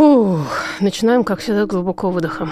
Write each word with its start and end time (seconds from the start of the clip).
Фу, 0.00 0.38
начинаем, 0.80 1.24
как 1.24 1.40
всегда, 1.40 1.66
глубоко 1.66 2.08
выдоха. 2.08 2.48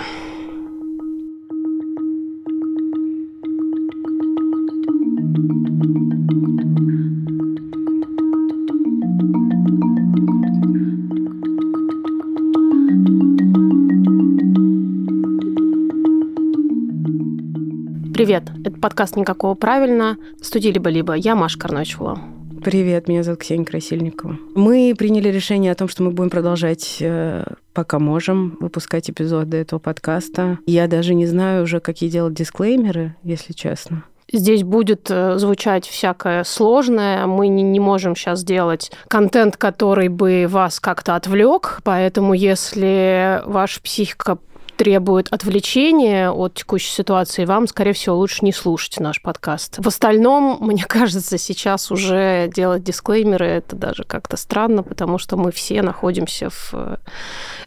Привет, 18.13 18.51
это 18.63 18.79
подкаст 18.79 19.17
«Никакого 19.17 19.55
правильно». 19.55 20.19
Студия 20.43 20.71
«Либо-либо». 20.71 21.15
Я 21.15 21.35
Маша 21.35 21.59
Карночева. 21.59 22.21
Привет, 22.65 23.09
меня 23.09 23.23
зовут 23.23 23.41
Ксения 23.41 23.65
Красильникова. 23.65 24.37
Мы 24.55 24.95
приняли 24.99 25.29
решение 25.29 25.71
о 25.71 25.75
том, 25.75 25.89
что 25.89 26.03
мы 26.03 26.11
будем 26.11 26.31
продолжать, 26.31 26.97
э, 27.01 27.45
пока 27.73 27.99
можем, 27.99 28.57
выпускать 28.61 29.09
эпизоды 29.11 29.59
этого 29.59 29.79
подкаста. 29.79 30.59
Я 30.67 30.89
даже 30.89 31.15
не 31.15 31.27
знаю 31.27 31.65
уже, 31.65 31.81
какие 31.81 32.11
делать 32.11 32.35
дисклеймеры, 32.35 33.15
если 33.23 33.53
честно. 33.53 34.05
Здесь 34.31 34.63
будет 34.63 35.11
э, 35.11 35.39
звучать 35.39 35.87
всякое 35.87 36.45
сложное. 36.45 37.27
Мы 37.27 37.49
не, 37.49 37.81
можем 37.81 38.15
сейчас 38.15 38.45
делать 38.45 38.93
контент, 39.09 39.57
который 39.57 40.09
бы 40.09 40.47
вас 40.49 40.81
как-то 40.81 41.17
отвлек. 41.17 41.81
Поэтому, 41.83 42.35
если 42.35 43.41
ваша 43.47 43.81
психика 43.81 44.39
требует 44.79 45.27
отвлечения 45.31 46.31
от 46.31 46.55
текущей 46.55 46.93
ситуации, 46.93 47.45
вам, 47.45 47.67
скорее 47.67 47.93
всего, 47.93 48.17
лучше 48.17 48.45
не 48.45 48.53
слушать 48.53 49.01
наш 49.01 49.21
подкаст. 49.21 49.77
В 49.79 49.89
остальном, 49.89 50.59
мне 50.61 50.85
кажется, 50.85 51.37
сейчас 51.37 51.91
уже 51.91 52.49
делать 52.55 52.85
дисклеймеры 52.85 53.47
это 53.47 53.77
даже 53.77 54.05
как-то 54.05 54.37
странно, 54.37 54.83
потому 54.83 55.19
что 55.19 55.37
мы 55.37 55.51
все 55.51 55.83
находимся 55.83 56.49
в 56.49 56.71
э, 56.73 56.97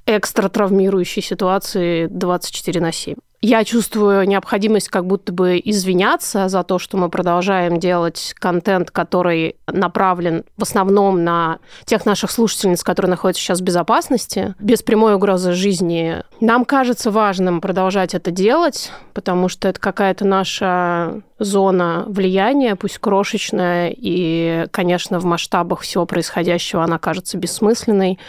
экстра 0.06 0.48
травмирующей 0.48 1.22
ситуации 1.22 2.08
24 2.08 2.80
на 2.80 2.92
7 2.94 3.16
я 3.42 3.64
чувствую 3.64 4.28
необходимость 4.28 4.90
как 4.90 5.08
будто 5.08 5.34
бы 5.34 5.60
извиняться 5.64 6.48
за 6.48 6.64
то, 6.64 6.78
что 6.78 6.98
мы 6.98 7.10
продолжаем 7.10 7.80
делать 7.80 8.36
контент, 8.38 8.92
который 8.92 9.56
направлен 9.68 10.44
в 10.58 10.64
основном 10.64 11.24
на 11.24 11.58
тех 11.86 12.06
наших 12.06 12.30
слушательниц, 12.30 12.84
которые 12.84 13.10
находятся 13.10 13.42
сейчас 13.42 13.60
в 13.60 13.64
безопасности, 13.64 14.54
без 14.60 14.84
прямой 14.84 15.16
угрозы 15.16 15.54
жизни. 15.54 16.18
Нам 16.40 16.66
кажется 16.66 17.10
важным 17.10 17.62
продолжать 17.62 18.14
это 18.14 18.30
делать, 18.30 18.92
потому 19.14 19.50
что 19.50 19.68
это 19.68 19.80
какая-то 19.80 20.26
наша 20.26 21.22
зона 21.40 22.06
влияния, 22.08 22.76
пусть 22.76 23.00
крошечная, 23.00 23.92
и, 23.96 24.68
конечно, 24.70 25.20
в 25.20 25.26
масштабах 25.26 25.82
всего 25.82 26.06
происходящего 26.06 26.84
она 26.84 27.00
кажется 27.00 27.38
бессмысленной, 27.40 28.20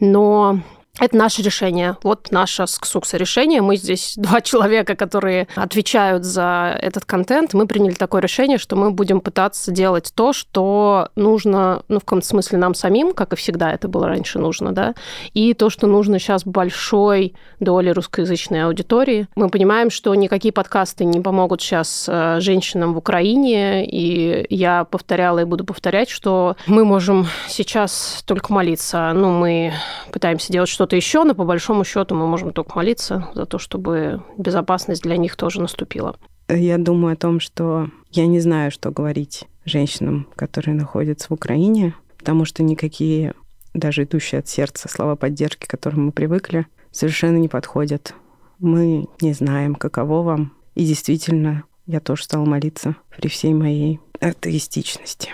но 0.00 0.60
это 1.00 1.16
наше 1.16 1.42
решение. 1.42 1.96
Вот 2.02 2.30
наше 2.30 2.66
с 2.66 3.14
решение. 3.14 3.62
Мы 3.62 3.76
здесь 3.76 4.14
два 4.16 4.40
человека, 4.40 4.94
которые 4.94 5.48
отвечают 5.54 6.24
за 6.24 6.76
этот 6.80 7.04
контент. 7.04 7.54
Мы 7.54 7.66
приняли 7.66 7.94
такое 7.94 8.20
решение, 8.20 8.58
что 8.58 8.76
мы 8.76 8.90
будем 8.90 9.20
пытаться 9.20 9.70
делать 9.72 10.12
то, 10.14 10.32
что 10.32 11.08
нужно, 11.16 11.82
ну, 11.88 11.98
в 11.98 12.04
каком-то 12.04 12.26
смысле 12.26 12.58
нам 12.58 12.74
самим, 12.74 13.12
как 13.12 13.32
и 13.32 13.36
всегда 13.36 13.72
это 13.72 13.88
было 13.88 14.06
раньше 14.06 14.38
нужно, 14.38 14.72
да, 14.72 14.94
и 15.32 15.54
то, 15.54 15.70
что 15.70 15.86
нужно 15.86 16.18
сейчас 16.18 16.44
большой 16.44 17.34
доле 17.58 17.92
русскоязычной 17.92 18.64
аудитории. 18.64 19.26
Мы 19.34 19.48
понимаем, 19.48 19.90
что 19.90 20.14
никакие 20.14 20.52
подкасты 20.52 21.04
не 21.04 21.20
помогут 21.20 21.62
сейчас 21.62 22.06
э, 22.08 22.40
женщинам 22.40 22.94
в 22.94 22.98
Украине, 22.98 23.86
и 23.86 24.46
я 24.50 24.84
повторяла 24.84 25.40
и 25.40 25.44
буду 25.44 25.64
повторять, 25.64 26.10
что 26.10 26.56
мы 26.66 26.84
можем 26.84 27.26
сейчас 27.48 28.22
только 28.26 28.52
молиться. 28.52 29.12
Ну, 29.14 29.30
мы 29.30 29.72
пытаемся 30.12 30.52
делать 30.52 30.68
что-то 30.68 30.89
еще, 30.96 31.24
но 31.24 31.34
по 31.34 31.44
большому 31.44 31.84
счету 31.84 32.14
мы 32.14 32.26
можем 32.26 32.52
только 32.52 32.76
молиться 32.76 33.28
за 33.34 33.46
то, 33.46 33.58
чтобы 33.58 34.22
безопасность 34.36 35.02
для 35.02 35.16
них 35.16 35.36
тоже 35.36 35.60
наступила. 35.60 36.16
Я 36.48 36.78
думаю 36.78 37.14
о 37.14 37.16
том, 37.16 37.40
что 37.40 37.88
я 38.10 38.26
не 38.26 38.40
знаю, 38.40 38.70
что 38.70 38.90
говорить 38.90 39.46
женщинам, 39.64 40.26
которые 40.34 40.74
находятся 40.74 41.28
в 41.28 41.32
Украине, 41.32 41.94
потому 42.18 42.44
что 42.44 42.62
никакие, 42.62 43.34
даже 43.72 44.02
идущие 44.04 44.40
от 44.40 44.48
сердца 44.48 44.88
слова 44.88 45.16
поддержки, 45.16 45.66
к 45.66 45.70
которым 45.70 46.06
мы 46.06 46.12
привыкли, 46.12 46.66
совершенно 46.90 47.36
не 47.36 47.48
подходят. 47.48 48.14
Мы 48.58 49.06
не 49.20 49.32
знаем, 49.32 49.74
каково 49.74 50.22
вам. 50.22 50.52
И 50.74 50.84
действительно, 50.84 51.64
я 51.86 52.00
тоже 52.00 52.24
стала 52.24 52.44
молиться 52.44 52.96
при 53.16 53.28
всей 53.28 53.54
моей 53.54 54.00
атеистичности. 54.20 55.30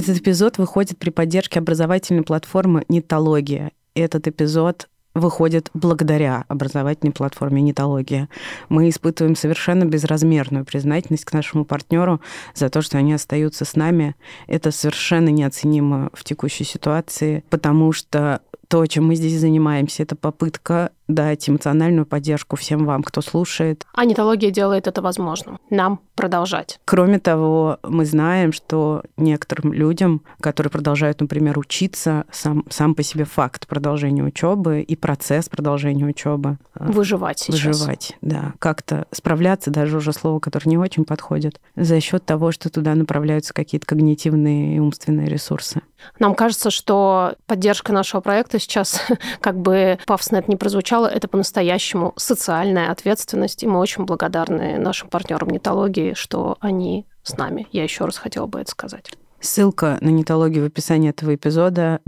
Этот 0.00 0.16
эпизод 0.16 0.56
выходит 0.56 0.96
при 0.96 1.10
поддержке 1.10 1.58
образовательной 1.58 2.22
платформы 2.22 2.86
«Нитология». 2.88 3.70
Этот 3.94 4.26
эпизод 4.28 4.88
выходит 5.14 5.68
благодаря 5.74 6.46
образовательной 6.48 7.12
платформе 7.12 7.60
«Нитология». 7.60 8.30
Мы 8.70 8.88
испытываем 8.88 9.36
совершенно 9.36 9.84
безразмерную 9.84 10.64
признательность 10.64 11.26
к 11.26 11.34
нашему 11.34 11.66
партнеру 11.66 12.22
за 12.54 12.70
то, 12.70 12.80
что 12.80 12.96
они 12.96 13.12
остаются 13.12 13.66
с 13.66 13.76
нами. 13.76 14.16
Это 14.46 14.70
совершенно 14.70 15.28
неоценимо 15.28 16.08
в 16.14 16.24
текущей 16.24 16.64
ситуации, 16.64 17.44
потому 17.50 17.92
что 17.92 18.40
то, 18.70 18.86
чем 18.86 19.08
мы 19.08 19.16
здесь 19.16 19.40
занимаемся, 19.40 20.04
это 20.04 20.14
попытка 20.14 20.92
дать 21.08 21.50
эмоциональную 21.50 22.06
поддержку 22.06 22.54
всем 22.54 22.86
вам, 22.86 23.02
кто 23.02 23.20
слушает. 23.20 23.84
А 23.92 24.04
нетология 24.04 24.52
делает 24.52 24.86
это 24.86 25.02
возможным. 25.02 25.58
Нам 25.70 25.98
продолжать. 26.14 26.78
Кроме 26.84 27.18
того, 27.18 27.78
мы 27.82 28.04
знаем, 28.04 28.52
что 28.52 29.02
некоторым 29.16 29.72
людям, 29.72 30.22
которые 30.40 30.70
продолжают, 30.70 31.20
например, 31.20 31.58
учиться, 31.58 32.26
сам, 32.30 32.64
сам 32.70 32.94
по 32.94 33.02
себе 33.02 33.24
факт 33.24 33.66
продолжения 33.66 34.22
учебы 34.22 34.82
и 34.82 34.94
процесс 34.94 35.48
продолжения 35.48 36.04
учебы. 36.04 36.58
Э, 36.76 36.92
выживать 36.92 37.40
сейчас. 37.40 37.64
Выживать, 37.64 38.16
да. 38.20 38.54
Как-то 38.60 39.06
справляться, 39.10 39.72
даже 39.72 39.96
уже 39.96 40.12
слово, 40.12 40.38
которое 40.38 40.68
не 40.68 40.78
очень 40.78 41.04
подходит, 41.04 41.60
за 41.74 42.00
счет 42.00 42.24
того, 42.24 42.52
что 42.52 42.70
туда 42.70 42.94
направляются 42.94 43.52
какие-то 43.52 43.86
когнитивные 43.86 44.76
и 44.76 44.78
умственные 44.78 45.26
ресурсы. 45.26 45.82
Нам 46.18 46.34
кажется, 46.34 46.70
что 46.70 47.34
поддержка 47.46 47.92
нашего 47.92 48.20
проекта 48.20 48.58
сейчас, 48.58 49.00
как 49.40 49.58
бы 49.58 49.98
пафосно 50.06 50.36
это 50.36 50.50
не 50.50 50.56
прозвучало, 50.56 51.06
это 51.06 51.28
по-настоящему 51.28 52.12
социальная 52.16 52.90
ответственность, 52.90 53.62
и 53.62 53.66
мы 53.66 53.78
очень 53.78 54.04
благодарны 54.04 54.78
нашим 54.78 55.08
партнерам 55.08 55.48
нетологии, 55.50 56.14
что 56.14 56.56
они 56.60 57.06
с 57.22 57.36
нами. 57.36 57.66
Я 57.72 57.82
еще 57.82 58.04
раз 58.04 58.16
хотела 58.16 58.46
бы 58.46 58.60
это 58.60 58.70
сказать. 58.70 59.12
Ссылка 59.40 59.98
на 60.00 60.08
нетологию 60.08 60.64
в 60.64 60.66
описании 60.66 61.10
этого 61.10 61.34
эпизода. 61.34 62.00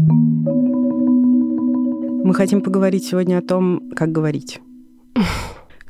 Мы 2.24 2.34
хотим 2.34 2.60
поговорить 2.62 3.06
сегодня 3.06 3.38
о 3.38 3.42
том, 3.42 3.90
как 3.96 4.12
говорить. 4.12 4.60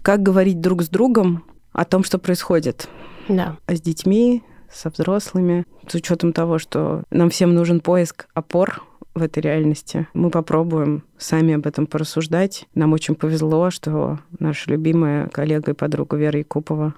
Как 0.02 0.20
говорить 0.20 0.60
друг 0.60 0.82
с 0.82 0.88
другом 0.88 1.44
о 1.72 1.84
том, 1.84 2.02
что 2.02 2.18
происходит. 2.18 2.88
Да. 3.28 3.56
С 3.68 3.80
детьми, 3.80 4.42
со 4.72 4.90
взрослыми, 4.90 5.64
с 5.86 5.94
учетом 5.94 6.32
того, 6.32 6.58
что 6.58 7.02
нам 7.10 7.30
всем 7.30 7.54
нужен 7.54 7.80
поиск 7.80 8.26
опор 8.34 8.82
в 9.14 9.22
этой 9.22 9.40
реальности. 9.40 10.08
Мы 10.14 10.30
попробуем 10.30 11.04
сами 11.18 11.54
об 11.54 11.66
этом 11.66 11.86
порассуждать. 11.86 12.66
Нам 12.74 12.92
очень 12.92 13.14
повезло, 13.14 13.70
что 13.70 14.18
наша 14.38 14.70
любимая 14.70 15.28
коллега 15.28 15.72
и 15.72 15.74
подруга 15.74 16.16
Вера 16.16 16.38
Якупова 16.38 16.94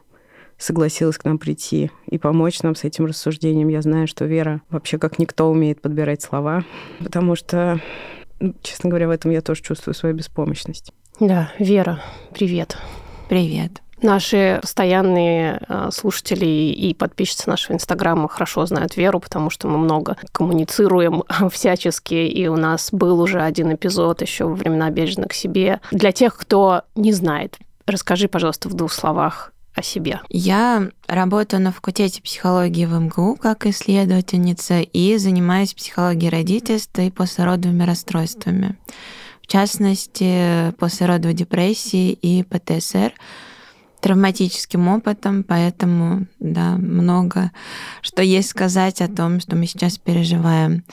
согласилась 0.57 1.19
к 1.19 1.25
нам 1.25 1.39
прийти 1.39 1.91
и 2.07 2.19
помочь 2.19 2.63
нам 2.63 2.75
с 2.77 2.85
этим 2.85 3.07
рассуждением. 3.07 3.69
Я 3.69 3.83
знаю, 3.83 4.07
что 4.07 4.25
Вера 4.25 4.63
вообще 4.71 4.99
как 4.99 5.19
никто 5.19 5.51
умеет 5.51 5.83
подбирать 5.83 6.23
слова, 6.23 6.65
потому 7.01 7.35
что, 7.35 7.81
ну, 8.39 8.55
честно 8.63 8.89
говоря, 8.91 9.09
в 9.09 9.11
этом 9.11 9.33
я 9.33 9.41
тоже 9.41 9.63
чувствую 9.63 9.95
свою 9.95 10.15
беспомощность. 10.15 10.93
Да, 11.19 11.53
Вера, 11.59 12.01
привет. 12.33 12.77
Привет. 13.29 13.84
Наши 14.05 14.59
постоянные 14.61 15.63
а, 15.67 15.91
слушатели 15.91 16.45
и 16.45 16.93
подписчицы 16.93 17.49
нашего 17.49 17.75
Инстаграма 17.75 18.29
хорошо 18.29 18.67
знают 18.67 18.99
Веру, 18.99 19.19
потому 19.19 19.49
что 19.49 19.67
мы 19.67 19.79
много 19.79 20.19
коммуницируем 20.31 21.23
всячески, 21.51 22.13
и 22.13 22.47
у 22.47 22.57
нас 22.57 22.91
был 22.93 23.19
уже 23.19 23.41
один 23.41 23.73
эпизод 23.73 24.21
еще 24.21 24.45
во 24.45 24.57
времена 24.57 24.91
«Бережно 24.91 25.27
к 25.27 25.33
себе». 25.33 25.81
Для 25.91 26.13
тех, 26.13 26.37
кто 26.37 26.83
не 26.95 27.13
знает, 27.13 27.57
расскажи, 27.87 28.29
пожалуйста, 28.29 28.69
в 28.69 28.75
двух 28.75 28.93
словах 28.93 29.55
о 29.75 29.81
себе. 29.81 30.21
Я 30.29 30.91
работаю 31.07 31.63
на 31.63 31.73
факультете 31.73 32.21
психологии 32.21 32.85
в 32.85 32.93
МГУ 32.93 33.37
как 33.41 33.65
исследовательница 33.65 34.81
и 34.81 35.17
занимаюсь 35.17 35.73
психологией 35.73 36.31
родительства 36.31 37.01
и 37.01 37.11
послеродовыми 37.11 37.85
расстройствами. 37.85 38.77
В 39.41 39.47
частности, 39.47 40.73
послеродовой 40.73 41.33
депрессии 41.33 42.13
и 42.13 42.43
ПТСР– 42.43 43.15
травматическим 44.05 44.87
опытом, 44.89 45.45
поэтому, 45.45 46.27
да, 46.39 46.77
много 46.77 47.53
что 48.03 48.21
есть 48.23 48.51
сказать 48.51 49.01
о 49.01 49.09
том, 49.09 49.41
что 49.41 49.57
мы 49.57 49.67
сейчас 49.67 49.97
переживаем. 49.97 50.85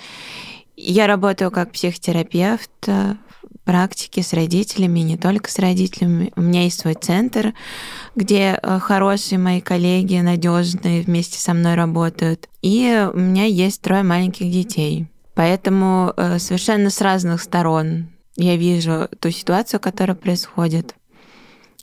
Я 0.78 1.08
работаю 1.08 1.52
как 1.52 1.74
психотерапевт, 1.74 2.72
практики 3.66 4.22
с 4.22 4.32
родителями, 4.32 5.02
не 5.02 5.18
только 5.18 5.52
с 5.52 5.60
родителями. 5.60 6.32
У 6.38 6.42
меня 6.42 6.64
есть 6.64 6.80
свой 6.80 6.94
центр, 6.94 7.54
где 8.16 8.58
э, 8.62 8.80
хорошие 8.80 9.40
мои 9.40 9.60
коллеги, 9.60 10.16
надежные, 10.16 11.02
вместе 11.02 11.38
со 11.38 11.54
мной 11.54 11.76
работают. 11.76 12.48
И 12.62 13.10
у 13.14 13.20
меня 13.20 13.44
есть 13.44 13.82
трое 13.82 14.04
маленьких 14.04 14.50
детей. 14.50 15.08
Поэтому 15.36 16.14
э, 16.16 16.40
совершенно 16.40 16.90
с 16.90 17.02
разных 17.02 17.42
сторон 17.42 18.08
я 18.38 18.56
вижу 18.56 19.10
ту 19.20 19.32
ситуацию, 19.32 19.82
которая 19.82 20.16
происходит. 20.16 20.96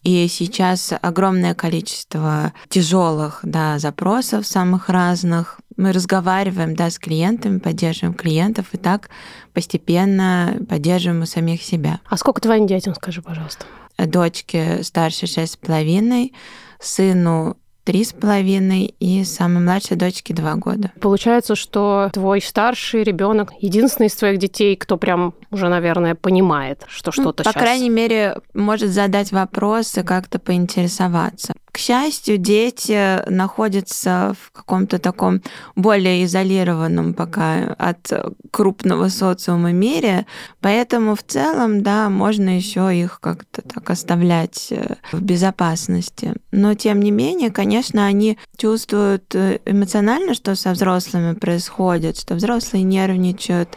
И 0.09 0.27
сейчас 0.29 0.95
огромное 1.03 1.55
количество 1.55 2.55
тяжелых 2.71 3.41
да, 3.43 3.79
запросов 3.79 4.47
самых 4.47 4.89
разных. 4.89 5.61
Мы 5.77 5.93
разговариваем 5.93 6.75
да, 6.75 6.89
с 6.89 6.99
клиентами, 6.99 7.59
поддерживаем 7.59 8.15
клиентов, 8.15 8.69
и 8.73 8.79
так 8.79 9.11
постепенно 9.53 10.57
поддерживаем 10.67 11.25
и 11.25 11.27
самих 11.27 11.63
себя. 11.63 12.01
А 12.07 12.17
сколько 12.17 12.41
твоим 12.41 12.67
детям, 12.67 12.95
скажи, 12.95 13.21
пожалуйста? 13.21 13.67
Дочке 13.99 14.83
старше 14.83 15.27
шесть 15.27 15.53
с 15.53 15.57
половиной, 15.59 16.33
сыну 16.81 17.59
три 17.89 18.05
с 18.05 18.13
половиной 18.13 18.95
и 19.01 19.25
самой 19.25 19.63
младшей 19.63 19.97
дочке 19.97 20.35
два 20.35 20.57
года. 20.57 20.93
Получается, 21.01 21.55
что 21.55 22.11
твой 22.13 22.43
старший 22.43 23.03
ребенок 23.03 23.55
единственный 23.61 24.09
из 24.09 24.15
твоих 24.15 24.39
детей, 24.39 24.77
кто 24.77 24.99
прям 24.99 25.33
уже, 25.51 25.71
наверное, 25.71 26.15
понимает, 26.15 26.85
что 26.87 27.13
ну, 27.17 27.23
что-то 27.23 27.45
По 27.45 27.51
сейчас... 27.51 27.63
крайней 27.63 27.89
мере, 27.89 28.37
может 28.53 28.91
задать 28.91 29.33
вопросы, 29.33 30.03
как-то 30.03 30.39
поинтересоваться. 30.39 31.55
К 31.73 31.79
счастью, 31.79 32.39
дети 32.39 33.29
находятся 33.29 34.35
в 34.41 34.53
каком-то 34.53 34.99
таком 34.99 35.43
более 35.77 36.25
изолированном 36.25 37.15
пока 37.15 37.75
от 37.79 38.11
крупного 38.51 39.09
социума 39.09 39.73
мире, 39.73 40.27
поэтому 40.61 41.15
в 41.15 41.23
целом, 41.23 41.83
да, 41.83 42.09
можно 42.09 42.57
еще 42.57 42.95
их 42.97 43.21
как-то 43.21 43.63
так 43.63 43.91
оставлять 43.91 44.69
э, 44.71 44.97
в 45.13 45.21
безопасности. 45.21 46.35
Но 46.51 46.75
тем 46.75 47.01
не 47.01 47.11
менее, 47.11 47.51
конечно, 47.51 48.07
они 48.07 48.39
чувствуют 48.57 49.35
э, 49.35 49.59
эмоционально, 49.65 50.35
что 50.35 50.55
со 50.55 50.73
взрослыми 50.73 51.35
происходит, 51.35 52.19
что 52.19 52.35
взрослые 52.35 52.83
нервничают, 52.83 53.77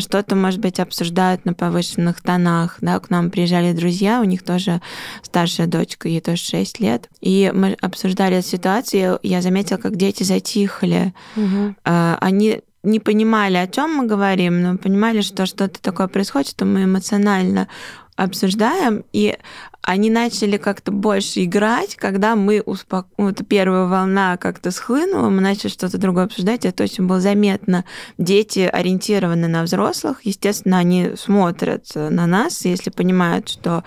что-то, 0.00 0.36
может 0.36 0.60
быть, 0.60 0.80
обсуждают 0.80 1.44
на 1.44 1.54
повышенных 1.54 2.20
тонах. 2.22 2.78
Да, 2.80 2.98
к 3.00 3.10
нам 3.10 3.30
приезжали 3.30 3.72
друзья, 3.72 4.20
у 4.20 4.24
них 4.24 4.42
тоже 4.42 4.80
старшая 5.22 5.66
дочка, 5.66 6.08
ей 6.08 6.20
тоже 6.20 6.42
6 6.42 6.80
лет. 6.80 7.08
И 7.20 7.50
мы 7.54 7.76
обсуждали 7.80 8.36
эту 8.36 8.48
ситуацию, 8.48 9.18
я 9.22 9.42
заметила, 9.42 9.78
как 9.78 9.96
дети 9.96 10.22
затихли. 10.22 11.14
Угу. 11.36 11.74
Они 11.84 12.62
не 12.82 13.00
понимали, 13.00 13.56
о 13.56 13.66
чем 13.66 13.94
мы 13.94 14.06
говорим, 14.06 14.62
но 14.62 14.76
понимали, 14.76 15.22
что 15.22 15.46
что-то 15.46 15.80
такое 15.80 16.06
происходит, 16.06 16.50
что 16.50 16.64
мы 16.64 16.84
эмоционально 16.84 17.68
обсуждаем, 18.16 19.04
и 19.12 19.36
они 19.86 20.10
начали 20.10 20.56
как-то 20.56 20.92
больше 20.92 21.44
играть, 21.44 21.94
когда 21.96 22.36
мы 22.36 22.62
успок... 22.64 23.06
вот 23.18 23.46
первая 23.46 23.86
волна 23.86 24.36
как-то 24.36 24.70
схлынула, 24.70 25.28
мы 25.28 25.40
начали 25.40 25.70
что-то 25.70 25.98
другое 25.98 26.24
обсуждать, 26.24 26.64
это 26.64 26.84
очень 26.84 27.06
было 27.06 27.20
заметно. 27.20 27.84
Дети 28.16 28.60
ориентированы 28.60 29.46
на 29.46 29.62
взрослых, 29.62 30.20
естественно, 30.24 30.78
они 30.78 31.12
смотрят 31.16 31.86
на 31.94 32.26
нас, 32.26 32.64
если 32.64 32.90
понимают, 32.90 33.48
что 33.48 33.84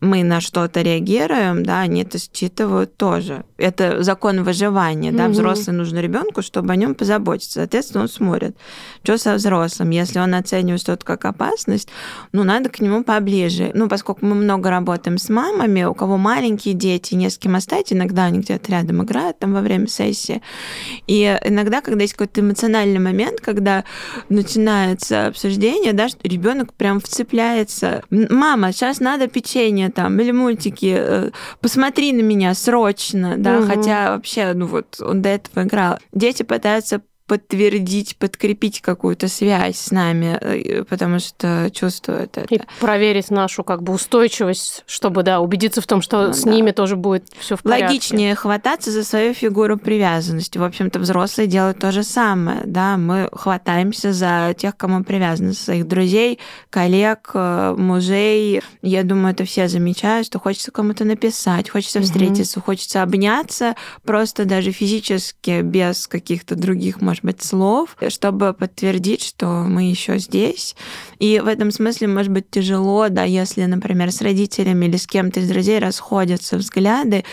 мы 0.00 0.24
на 0.24 0.40
что-то 0.40 0.82
реагируем, 0.82 1.64
да, 1.64 1.80
они 1.80 2.02
это 2.02 2.18
считывают 2.18 2.96
тоже. 2.96 3.44
Это 3.56 4.02
закон 4.02 4.42
выживания, 4.42 5.12
да, 5.12 5.28
взрослый 5.28 5.76
нужно 5.76 6.00
ребенку, 6.00 6.42
чтобы 6.42 6.72
о 6.72 6.76
нем 6.76 6.94
позаботиться. 6.94 7.60
Соответственно, 7.60 8.02
он 8.02 8.08
смотрит, 8.08 8.56
что 9.02 9.16
со 9.18 9.34
взрослым. 9.34 9.90
Если 9.90 10.18
он 10.18 10.34
оценивает 10.34 10.80
что-то 10.80 11.04
как 11.04 11.24
опасность, 11.24 11.88
ну, 12.32 12.42
надо 12.42 12.70
к 12.70 12.80
нему 12.80 13.04
поближе. 13.04 13.70
Ну, 13.74 13.88
поскольку 13.88 14.26
мы 14.26 14.34
много 14.34 14.68
работаем 14.68 15.16
с 15.16 15.28
мамами, 15.28 15.84
у 15.84 15.94
кого 15.94 16.16
маленькие 16.16 16.74
дети, 16.74 17.14
не 17.14 17.30
с 17.30 17.38
кем 17.38 17.54
оставить, 17.54 17.92
иногда 17.92 18.24
они 18.24 18.40
где-то 18.40 18.72
рядом 18.72 19.02
играют 19.04 19.38
там 19.38 19.52
во 19.52 19.60
время 19.60 19.86
сессии. 19.86 20.42
И 21.06 21.38
иногда, 21.44 21.80
когда 21.80 22.02
есть 22.02 22.14
какой-то 22.14 22.40
эмоциональный 22.40 22.98
момент, 23.00 23.40
когда 23.40 23.84
начинается 24.28 25.28
обсуждение, 25.28 25.92
да, 25.92 26.08
что 26.08 26.18
ребенок 26.24 26.74
прям 26.74 27.00
вцепляется. 27.00 28.02
Мама, 28.10 28.72
сейчас 28.72 29.00
надо 29.00 29.28
печенье 29.28 29.83
там, 29.90 30.18
или 30.20 30.30
мультики, 30.30 30.94
э, 30.96 31.30
посмотри 31.60 32.12
на 32.12 32.22
меня 32.22 32.54
срочно, 32.54 33.36
да, 33.36 33.58
угу. 33.58 33.66
хотя 33.66 34.14
вообще, 34.14 34.52
ну 34.54 34.66
вот, 34.66 35.00
он 35.00 35.22
до 35.22 35.30
этого 35.30 35.64
играл. 35.64 35.98
Дети 36.12 36.42
пытаются 36.42 37.02
подтвердить, 37.26 38.16
подкрепить 38.16 38.82
какую-то 38.82 39.28
связь 39.28 39.78
с 39.78 39.90
нами, 39.90 40.38
э, 40.40 40.84
потому 40.84 41.18
что 41.18 41.70
чувствуют 41.72 42.36
это. 42.36 42.54
И 42.54 42.60
проверить 42.80 43.30
нашу 43.30 43.64
как 43.64 43.82
бы 43.82 43.94
устойчивость, 43.94 44.84
чтобы, 44.86 45.22
да, 45.22 45.40
убедиться 45.40 45.80
в 45.80 45.86
том, 45.86 46.02
что 46.02 46.28
ну, 46.28 46.32
с 46.34 46.42
да. 46.42 46.50
ними 46.50 46.70
тоже 46.72 46.96
будет 46.96 47.28
все 47.38 47.56
в 47.56 47.62
порядке. 47.62 47.86
Логичнее 47.86 48.34
хвататься 48.34 48.90
за 48.90 49.04
свою 49.04 49.32
фигуру 49.32 49.78
привязанности. 49.78 50.58
В 50.58 50.64
общем-то, 50.64 50.98
взрослые 50.98 51.46
делают 51.46 51.78
то 51.78 51.92
же 51.92 52.02
самое, 52.02 52.60
да, 52.66 52.96
мы 52.98 53.28
хватаемся 53.32 54.12
за 54.12 54.54
тех, 54.56 54.76
кому 54.76 55.02
привязаны, 55.02 55.54
своих 55.54 55.88
друзей, 55.88 56.38
коллег, 56.70 57.30
э, 57.34 57.74
мужей. 57.76 58.62
Я 58.82 59.02
думаю, 59.02 59.32
это 59.32 59.44
все 59.44 59.68
замечают, 59.68 60.26
что 60.26 60.38
хочется 60.38 60.70
кому-то 60.70 61.04
написать, 61.04 61.70
хочется 61.70 62.00
угу. 62.00 62.06
встретиться, 62.06 62.60
хочется 62.60 63.02
обняться, 63.02 63.76
просто 64.02 64.44
даже 64.44 64.72
физически, 64.72 65.62
без 65.62 66.06
каких-то 66.06 66.54
других, 66.54 67.00
может 67.00 67.13
быть, 67.22 67.42
слов, 67.42 67.96
чтобы 68.08 68.54
подтвердить, 68.54 69.22
что 69.22 69.46
мы 69.46 69.90
еще 69.90 70.18
здесь. 70.18 70.74
И 71.18 71.40
в 71.40 71.46
этом 71.46 71.70
смысле, 71.70 72.08
может 72.08 72.32
быть, 72.32 72.50
тяжело, 72.50 73.08
да, 73.08 73.24
если, 73.24 73.64
например, 73.64 74.10
с 74.10 74.22
родителями 74.22 74.86
или 74.86 74.96
с 74.96 75.06
кем-то 75.06 75.40
из 75.40 75.48
друзей 75.48 75.78
расходятся 75.78 76.56
взгляды, 76.56 77.24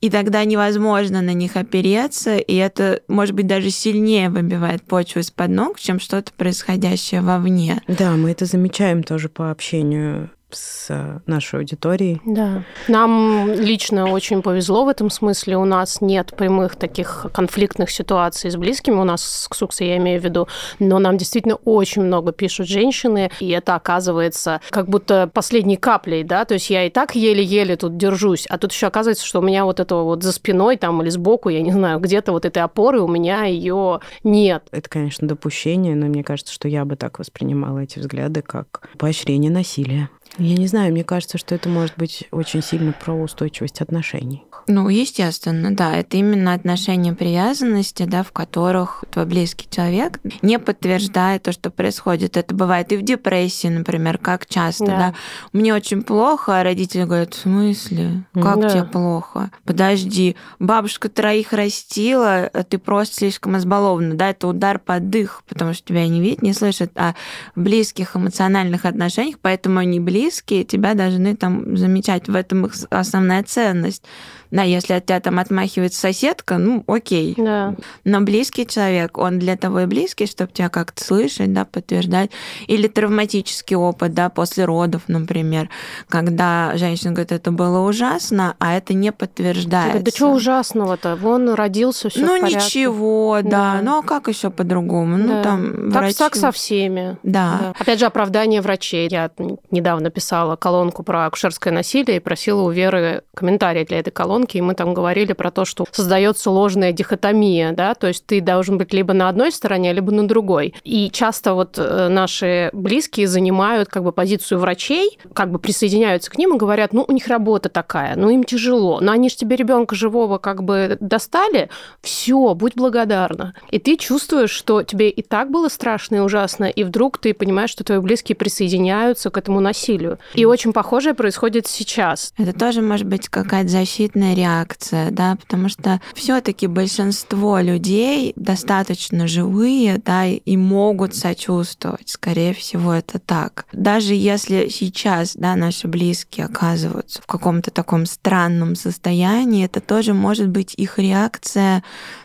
и 0.00 0.08
тогда 0.08 0.44
невозможно 0.44 1.20
на 1.20 1.34
них 1.34 1.56
опереться, 1.56 2.38
и 2.38 2.54
это, 2.54 3.02
может 3.06 3.34
быть, 3.34 3.46
даже 3.46 3.70
сильнее 3.70 4.30
выбивает 4.30 4.82
почву 4.82 5.20
из-под 5.20 5.50
ног, 5.50 5.78
чем 5.78 6.00
что-то 6.00 6.32
происходящее 6.32 7.20
вовне. 7.20 7.82
Да, 7.86 8.12
мы 8.12 8.30
это 8.30 8.46
замечаем 8.46 9.02
тоже 9.02 9.28
по 9.28 9.50
общению 9.50 10.30
с 10.54 10.86
э, 10.90 11.20
нашей 11.26 11.60
аудиторией. 11.60 12.20
Да. 12.24 12.64
Нам 12.88 13.52
лично 13.52 14.10
очень 14.10 14.42
повезло 14.42 14.84
в 14.84 14.88
этом 14.88 15.10
смысле. 15.10 15.56
У 15.56 15.64
нас 15.64 16.00
нет 16.00 16.34
прямых 16.36 16.76
таких 16.76 17.26
конфликтных 17.32 17.90
ситуаций 17.90 18.50
с 18.50 18.56
близкими. 18.56 18.94
У 18.94 19.04
нас 19.04 19.22
с 19.22 19.48
Ксуксой, 19.48 19.88
я 19.88 19.96
имею 19.96 20.20
в 20.20 20.24
виду. 20.24 20.48
Но 20.78 20.98
нам 20.98 21.16
действительно 21.16 21.56
очень 21.64 22.02
много 22.02 22.32
пишут 22.32 22.66
женщины, 22.66 23.30
и 23.40 23.48
это 23.50 23.74
оказывается 23.74 24.60
как 24.70 24.88
будто 24.88 25.30
последней 25.32 25.76
каплей, 25.76 26.24
да, 26.24 26.44
то 26.44 26.54
есть 26.54 26.70
я 26.70 26.84
и 26.84 26.90
так 26.90 27.14
еле-еле 27.14 27.76
тут 27.76 27.96
держусь, 27.96 28.46
а 28.48 28.58
тут 28.58 28.72
еще 28.72 28.86
оказывается, 28.86 29.26
что 29.26 29.40
у 29.40 29.42
меня 29.42 29.64
вот 29.64 29.80
этого 29.80 30.04
вот 30.04 30.22
за 30.22 30.32
спиной 30.32 30.76
там 30.76 31.02
или 31.02 31.10
сбоку, 31.10 31.48
я 31.48 31.62
не 31.62 31.72
знаю, 31.72 31.98
где-то 31.98 32.32
вот 32.32 32.44
этой 32.44 32.62
опоры 32.62 33.00
у 33.00 33.08
меня 33.08 33.44
ее 33.44 34.00
нет. 34.24 34.64
Это, 34.70 34.88
конечно, 34.88 35.26
допущение, 35.26 35.94
но 35.94 36.06
мне 36.06 36.24
кажется, 36.24 36.52
что 36.52 36.68
я 36.68 36.84
бы 36.84 36.96
так 36.96 37.18
воспринимала 37.18 37.80
эти 37.80 37.98
взгляды 37.98 38.42
как 38.42 38.88
поощрение 38.98 39.50
насилия. 39.50 40.10
Я 40.38 40.56
не 40.56 40.66
знаю, 40.66 40.92
мне 40.92 41.04
кажется, 41.04 41.38
что 41.38 41.54
это 41.54 41.68
может 41.68 41.94
быть 41.96 42.24
очень 42.30 42.62
сильно 42.62 42.92
про 42.92 43.12
устойчивость 43.14 43.80
отношений. 43.80 44.44
Ну, 44.66 44.88
естественно, 44.88 45.74
да, 45.74 45.96
это 45.96 46.16
именно 46.16 46.52
отношения 46.52 47.12
привязанности, 47.12 48.04
да, 48.04 48.22
в 48.22 48.30
которых 48.30 49.04
твой 49.10 49.26
близкий 49.26 49.66
человек 49.68 50.20
не 50.42 50.58
подтверждает 50.58 51.42
то, 51.42 51.52
что 51.52 51.70
происходит. 51.70 52.36
Это 52.36 52.54
бывает 52.54 52.92
и 52.92 52.96
в 52.96 53.02
депрессии, 53.02 53.66
например, 53.66 54.18
как 54.18 54.46
часто, 54.46 54.86
да. 54.86 54.96
да. 54.96 55.14
Мне 55.52 55.74
очень 55.74 56.02
плохо, 56.02 56.60
а 56.60 56.62
родители 56.62 57.04
говорят, 57.04 57.34
в 57.34 57.38
смысле? 57.38 58.24
Как 58.34 58.60
да. 58.60 58.70
тебе 58.70 58.84
плохо? 58.84 59.50
Подожди, 59.64 60.36
бабушка 60.60 61.08
троих 61.08 61.52
растила, 61.52 62.44
а 62.44 62.62
ты 62.62 62.78
просто 62.78 63.16
слишком 63.16 63.56
избалована, 63.56 64.14
да, 64.14 64.30
это 64.30 64.46
удар 64.46 64.78
под 64.78 65.10
дых, 65.10 65.42
потому 65.48 65.72
что 65.74 65.88
тебя 65.88 66.06
не 66.06 66.20
видят, 66.20 66.42
не 66.42 66.52
слышат 66.52 66.92
о 66.96 67.14
близких 67.56 68.14
эмоциональных 68.14 68.84
отношениях, 68.84 69.38
поэтому 69.40 69.80
они 69.80 69.98
близкие 69.98 70.19
близкие 70.20 70.64
тебя 70.64 70.94
должны 70.94 71.34
там 71.36 71.76
замечать. 71.76 72.28
В 72.28 72.34
этом 72.34 72.66
их 72.66 72.74
основная 72.90 73.42
ценность. 73.42 74.04
Да, 74.50 74.62
если 74.62 74.94
от 74.94 75.06
тебя 75.06 75.20
там 75.20 75.38
отмахивается 75.38 76.00
соседка, 76.00 76.58
ну, 76.58 76.84
окей. 76.86 77.34
Да. 77.36 77.74
Но 78.04 78.20
близкий 78.20 78.66
человек, 78.66 79.18
он 79.18 79.38
для 79.38 79.56
того 79.56 79.80
и 79.80 79.86
близкий, 79.86 80.26
чтобы 80.26 80.52
тебя 80.52 80.68
как-то 80.68 81.02
слышать, 81.04 81.52
да, 81.52 81.64
подтверждать. 81.64 82.30
Или 82.66 82.88
травматический 82.88 83.76
опыт, 83.76 84.14
да, 84.14 84.28
после 84.28 84.64
родов, 84.64 85.02
например, 85.08 85.68
когда 86.08 86.72
женщина 86.76 87.12
говорит, 87.12 87.32
это 87.32 87.52
было 87.52 87.80
ужасно, 87.80 88.56
а 88.58 88.76
это 88.76 88.94
не 88.94 89.12
подтверждается. 89.12 89.90
Говорит, 89.90 90.04
да 90.04 90.10
что 90.16 90.32
ужасного-то? 90.32 91.16
Вон 91.16 91.54
родился, 91.54 92.08
все 92.08 92.20
Ну, 92.20 92.36
ничего, 92.36 93.40
да. 93.42 93.50
да. 93.50 93.80
Ну, 93.82 93.98
а 93.98 94.02
как 94.02 94.28
еще 94.28 94.50
по-другому? 94.50 95.16
Ну, 95.16 95.28
да. 95.28 95.36
Ну, 95.36 95.42
там 95.42 95.72
так, 95.92 96.02
врачи... 96.02 96.18
так 96.18 96.34
со 96.36 96.50
всеми. 96.52 97.16
Да. 97.22 97.58
да. 97.60 97.74
Опять 97.78 98.00
же, 98.00 98.06
оправдание 98.06 98.60
врачей. 98.60 99.08
Я 99.10 99.30
недавно 99.70 100.10
писала 100.10 100.56
колонку 100.56 101.02
про 101.02 101.26
акушерское 101.26 101.72
насилие 101.72 102.16
и 102.16 102.20
просила 102.20 102.62
у 102.62 102.70
Веры 102.70 103.22
комментарий 103.34 103.84
для 103.84 104.00
этой 104.00 104.10
колонки 104.10 104.39
удаленке, 104.40 104.58
и 104.58 104.60
мы 104.60 104.74
там 104.74 104.94
говорили 104.94 105.32
про 105.32 105.50
то, 105.50 105.64
что 105.64 105.86
создается 105.90 106.50
ложная 106.50 106.92
дихотомия, 106.92 107.72
да, 107.72 107.94
то 107.94 108.08
есть 108.08 108.26
ты 108.26 108.40
должен 108.40 108.78
быть 108.78 108.92
либо 108.92 109.12
на 109.12 109.28
одной 109.28 109.52
стороне, 109.52 109.92
либо 109.92 110.12
на 110.12 110.26
другой. 110.26 110.74
И 110.84 111.10
часто 111.10 111.54
вот 111.54 111.78
э, 111.78 112.08
наши 112.08 112.70
близкие 112.72 113.26
занимают 113.26 113.88
как 113.88 114.02
бы 114.02 114.12
позицию 114.12 114.58
врачей, 114.58 115.18
как 115.34 115.50
бы 115.50 115.58
присоединяются 115.58 116.30
к 116.30 116.38
ним 116.38 116.54
и 116.54 116.58
говорят, 116.58 116.92
ну, 116.92 117.04
у 117.06 117.12
них 117.12 117.26
работа 117.28 117.68
такая, 117.68 118.16
ну, 118.16 118.30
им 118.30 118.44
тяжело, 118.44 119.00
но 119.00 119.12
они 119.12 119.28
же 119.28 119.36
тебе 119.36 119.56
ребенка 119.56 119.94
живого 119.94 120.38
как 120.38 120.62
бы 120.62 120.96
достали, 121.00 121.68
все, 122.00 122.54
будь 122.54 122.74
благодарна. 122.74 123.54
И 123.70 123.78
ты 123.78 123.96
чувствуешь, 123.96 124.50
что 124.50 124.82
тебе 124.82 125.10
и 125.10 125.22
так 125.22 125.50
было 125.50 125.68
страшно 125.68 126.16
и 126.16 126.18
ужасно, 126.20 126.64
и 126.64 126.84
вдруг 126.84 127.18
ты 127.18 127.34
понимаешь, 127.34 127.70
что 127.70 127.84
твои 127.84 127.98
близкие 127.98 128.36
присоединяются 128.36 129.30
к 129.30 129.36
этому 129.36 129.60
насилию. 129.60 130.18
И 130.34 130.44
очень 130.44 130.72
похожее 130.72 131.14
происходит 131.14 131.66
сейчас. 131.66 132.32
Это 132.38 132.52
тоже 132.52 132.82
может 132.82 133.06
быть 133.06 133.28
какая-то 133.28 133.68
защитная 133.68 134.29
реакция, 134.34 135.10
да, 135.10 135.36
потому 135.36 135.68
что 135.68 136.00
все-таки 136.14 136.66
большинство 136.66 137.58
людей 137.60 138.32
достаточно 138.36 139.26
живые, 139.26 140.00
да, 140.04 140.26
и 140.26 140.56
могут 140.56 141.14
сочувствовать. 141.14 142.08
Скорее 142.08 142.54
всего, 142.54 142.92
это 142.92 143.18
так. 143.18 143.66
Даже 143.72 144.14
если 144.14 144.68
сейчас, 144.68 145.34
да, 145.34 145.56
наши 145.56 145.88
близкие 145.88 146.46
оказываются 146.46 147.22
в 147.22 147.26
каком-то 147.26 147.70
таком 147.70 148.06
странном 148.06 148.74
состоянии, 148.74 149.64
это 149.64 149.80
тоже 149.80 150.14
может 150.14 150.48
быть 150.48 150.74
их 150.76 150.98
реакция 150.98 151.82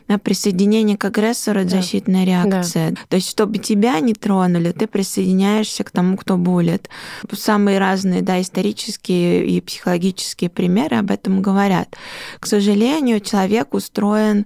на 0.07 0.19
присоединение 0.19 0.97
к 0.97 1.05
агрессору, 1.05 1.61
это 1.61 1.71
да. 1.71 1.81
защитная 1.81 2.25
реакция. 2.25 2.91
Да. 2.91 2.97
То 3.09 3.15
есть, 3.15 3.29
чтобы 3.29 3.57
тебя 3.57 3.99
не 3.99 4.13
тронули, 4.13 4.71
ты 4.71 4.87
присоединяешься 4.87 5.83
к 5.83 5.91
тому, 5.91 6.17
кто 6.17 6.37
болит. 6.37 6.89
Самые 7.31 7.79
разные, 7.79 8.21
да, 8.21 8.39
исторические 8.39 9.45
и 9.47 9.61
психологические 9.61 10.49
примеры 10.49 10.97
об 10.97 11.11
этом 11.11 11.41
говорят. 11.41 11.95
К 12.39 12.45
сожалению, 12.45 13.19
человек 13.19 13.73
устроен 13.73 14.45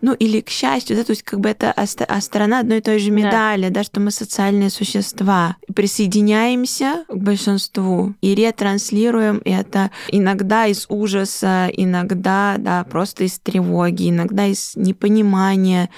ну 0.00 0.14
или 0.14 0.40
к 0.40 0.50
счастью, 0.50 0.96
да, 0.96 1.04
то 1.04 1.10
есть 1.10 1.22
как 1.22 1.40
бы 1.40 1.48
это 1.48 1.72
а 1.72 2.20
сторона 2.20 2.60
одной 2.60 2.78
и 2.78 2.80
той 2.80 2.98
же 2.98 3.10
медали, 3.10 3.68
да. 3.68 3.80
да, 3.80 3.84
что 3.84 4.00
мы 4.00 4.10
социальные 4.10 4.70
существа. 4.70 5.56
Присоединяемся 5.74 7.04
к 7.08 7.16
большинству 7.16 8.14
и 8.20 8.34
ретранслируем 8.34 9.40
это 9.44 9.90
иногда 10.08 10.66
из 10.66 10.86
ужаса, 10.88 11.68
иногда, 11.72 12.56
да, 12.58 12.84
просто 12.84 13.24
из 13.24 13.38
тревоги, 13.38 14.10
иногда 14.10 14.46
из 14.46 14.72
непонимания. 14.76 15.90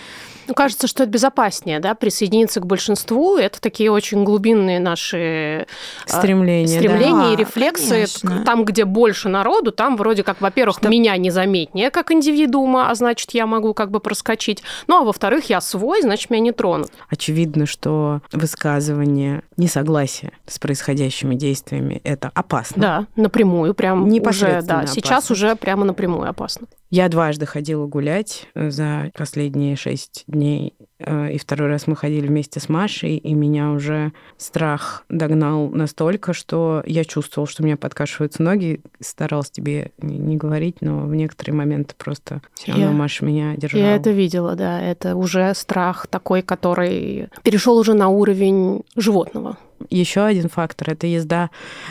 Ну, 0.50 0.54
кажется, 0.54 0.88
что 0.88 1.04
это 1.04 1.12
безопаснее, 1.12 1.78
да, 1.78 1.94
присоединиться 1.94 2.58
к 2.58 2.66
большинству. 2.66 3.36
Это 3.36 3.60
такие 3.60 3.88
очень 3.92 4.24
глубинные 4.24 4.80
наши 4.80 5.68
а, 6.06 6.08
стремления, 6.08 6.66
стремления 6.66 7.28
да. 7.28 7.32
и 7.34 7.36
рефлексы. 7.36 7.88
Конечно. 7.88 8.42
Там, 8.44 8.64
где 8.64 8.84
больше 8.84 9.28
народу, 9.28 9.70
там 9.70 9.96
вроде 9.96 10.24
как, 10.24 10.40
во-первых, 10.40 10.78
что... 10.78 10.88
меня 10.88 11.16
незаметнее 11.16 11.92
как 11.92 12.10
индивидуума, 12.10 12.90
а 12.90 12.94
значит, 12.96 13.30
я 13.30 13.46
могу 13.46 13.74
как 13.74 13.92
бы 13.92 14.00
проскочить. 14.00 14.64
Ну, 14.88 15.02
а 15.02 15.04
во-вторых, 15.04 15.44
я 15.50 15.60
свой, 15.60 16.02
значит, 16.02 16.30
меня 16.30 16.42
не 16.42 16.52
тронут. 16.52 16.90
Очевидно, 17.08 17.66
что 17.66 18.20
высказывание 18.32 19.44
несогласия 19.56 20.32
с 20.48 20.58
происходящими 20.58 21.36
действиями 21.36 22.00
это 22.02 22.32
опасно. 22.34 22.82
Да, 22.82 23.06
напрямую, 23.14 23.72
прям 23.74 24.02
уже, 24.02 24.62
да, 24.62 24.78
опасно. 24.78 24.94
сейчас 24.96 25.30
уже 25.30 25.54
прямо 25.54 25.84
напрямую 25.84 26.28
опасно. 26.28 26.66
Я 26.90 27.08
дважды 27.08 27.46
ходила 27.46 27.86
гулять 27.86 28.48
э, 28.54 28.70
за 28.70 29.12
последние 29.14 29.76
шесть 29.76 30.24
дней, 30.26 30.74
и 31.00 31.38
второй 31.38 31.68
раз 31.68 31.86
мы 31.86 31.96
ходили 31.96 32.26
вместе 32.26 32.60
с 32.60 32.68
Машей, 32.68 33.16
и 33.16 33.34
меня 33.34 33.70
уже 33.70 34.12
страх 34.36 35.04
догнал 35.08 35.68
настолько, 35.68 36.32
что 36.32 36.82
я 36.86 37.04
чувствовала, 37.04 37.48
что 37.48 37.62
у 37.62 37.66
меня 37.66 37.76
подкашиваются 37.76 38.42
ноги. 38.42 38.80
Старалась 39.00 39.50
тебе 39.50 39.92
не 39.98 40.36
говорить, 40.36 40.76
но 40.80 41.02
в 41.02 41.14
некоторые 41.14 41.54
моменты 41.54 41.94
просто 41.96 42.42
все 42.54 42.72
равно 42.72 42.86
я, 42.86 42.92
Маша 42.92 43.24
меня 43.24 43.56
держала. 43.56 43.82
Я 43.82 43.96
это 43.96 44.10
видела, 44.10 44.54
да. 44.54 44.80
Это 44.80 45.16
уже 45.16 45.54
страх 45.54 46.06
такой, 46.06 46.42
который 46.42 47.28
перешел 47.42 47.76
уже 47.78 47.94
на 47.94 48.08
уровень 48.08 48.82
животного. 48.96 49.56
Еще 49.88 50.20
один 50.20 50.50
фактор 50.50 50.90
это 50.90 51.06
езда 51.06 51.48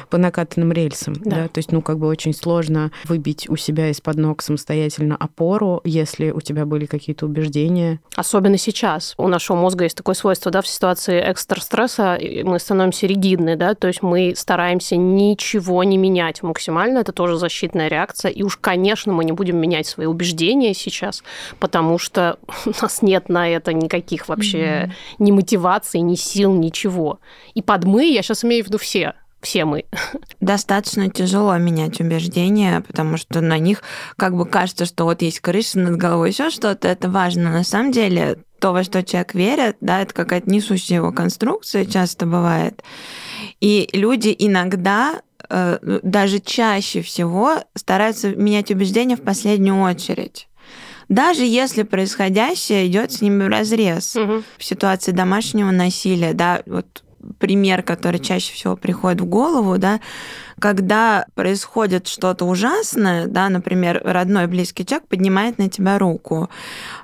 по 0.10 0.18
накатанным 0.20 0.72
рельсам. 0.72 1.16
Да. 1.16 1.30
Да? 1.30 1.48
То 1.48 1.58
есть, 1.58 1.72
ну, 1.72 1.82
как 1.82 1.98
бы 1.98 2.08
очень 2.08 2.34
сложно 2.34 2.92
выбить 3.06 3.50
у 3.50 3.56
себя 3.56 3.90
из-под 3.90 4.18
ног 4.18 4.44
самостоятельно 4.44 5.16
опору, 5.16 5.82
если 5.84 6.30
у 6.30 6.40
тебя 6.40 6.66
были 6.66 6.86
какие-то 6.86 7.26
убеждения. 7.26 8.00
Особенно 8.16 8.58
сейчас. 8.58 8.99
У 9.18 9.28
нашего 9.28 9.58
мозга 9.58 9.84
есть 9.86 9.98
такое 9.98 10.16
свойство, 10.16 10.52
да, 10.52 10.62
в 10.62 10.68
ситуации 10.68 11.20
экстрастресса 11.20 12.20
мы 12.44 12.60
становимся 12.60 13.08
ригидны, 13.08 13.56
да, 13.56 13.76
то 13.76 13.88
есть 13.88 14.02
мы 14.02 14.34
стараемся 14.36 14.96
ничего 14.96 15.84
не 15.84 15.98
менять 15.98 16.44
максимально. 16.44 17.00
Это 17.00 17.12
тоже 17.12 17.38
защитная 17.38 17.88
реакция. 17.88 18.32
И 18.32 18.44
уж, 18.44 18.58
конечно, 18.58 19.14
мы 19.14 19.26
не 19.26 19.32
будем 19.32 19.58
менять 19.58 19.88
свои 19.88 20.08
убеждения 20.08 20.74
сейчас, 20.74 21.24
потому 21.60 21.98
что 21.98 22.38
у 22.66 22.72
нас 22.82 23.02
нет 23.02 23.30
на 23.30 23.50
это 23.50 23.74
никаких 23.74 24.28
вообще 24.28 24.58
mm-hmm. 24.58 24.92
ни 25.20 25.32
мотиваций, 25.32 26.02
ни 26.02 26.16
сил, 26.16 26.54
ничего. 26.54 27.20
И 27.54 27.62
под 27.62 27.86
мы, 27.86 28.06
я 28.06 28.22
сейчас 28.22 28.44
имею 28.44 28.64
в 28.64 28.68
виду 28.68 28.78
все, 28.78 29.14
все 29.42 29.66
мы. 29.66 29.86
Достаточно 30.40 31.10
тяжело 31.10 31.58
менять 31.58 32.00
убеждения, 32.00 32.82
потому 32.82 33.18
что 33.18 33.42
на 33.42 33.58
них 33.58 33.84
как 34.18 34.36
бы 34.36 34.46
кажется, 34.46 34.86
что 34.86 35.06
вот 35.06 35.22
есть 35.22 35.40
крыша 35.40 35.80
над 35.80 35.98
головой, 35.98 36.30
еще 36.30 36.50
что-то, 36.50 36.88
это 36.88 37.10
важно. 37.10 37.52
На 37.52 37.64
самом 37.64 37.92
деле 37.92 38.40
то, 38.60 38.74
во 38.74 38.84
что 38.84 39.04
человек 39.04 39.34
верит, 39.34 39.78
да, 39.82 40.02
это 40.02 40.14
какая-то 40.14 40.50
несущая 40.50 40.98
его 40.98 41.12
конструкция 41.12 41.86
часто 41.86 42.26
бывает. 42.26 42.84
И 43.62 43.90
люди 43.94 44.36
иногда 44.38 45.22
э, 45.50 46.00
даже 46.04 46.40
чаще 46.40 47.02
всего 47.02 47.56
стараются 47.76 48.36
менять 48.36 48.72
убеждения 48.72 49.16
в 49.16 49.22
последнюю 49.22 49.82
очередь 49.82 50.50
даже 51.10 51.44
если 51.44 51.84
происходящее 51.84 52.88
идет 52.88 53.12
с 53.12 53.22
ними 53.22 53.44
в 53.44 53.48
разрез 53.48 54.16
угу. 54.16 54.44
в 54.58 54.64
ситуации 54.64 55.12
домашнего 55.12 55.72
насилия, 55.72 56.34
да, 56.34 56.62
вот 56.68 57.04
пример, 57.38 57.84
который 57.84 58.20
чаще 58.20 58.54
всего 58.54 58.76
приходит 58.76 59.22
в 59.22 59.26
голову, 59.26 59.78
да, 59.78 60.00
когда 60.60 61.26
происходит 61.36 62.08
что-то 62.08 62.46
ужасное, 62.46 63.28
да, 63.28 63.50
например, 63.50 64.02
родной 64.04 64.48
близкий 64.48 64.86
человек 64.86 65.08
поднимает 65.08 65.58
на 65.58 65.70
тебя 65.70 65.98
руку, 65.98 66.50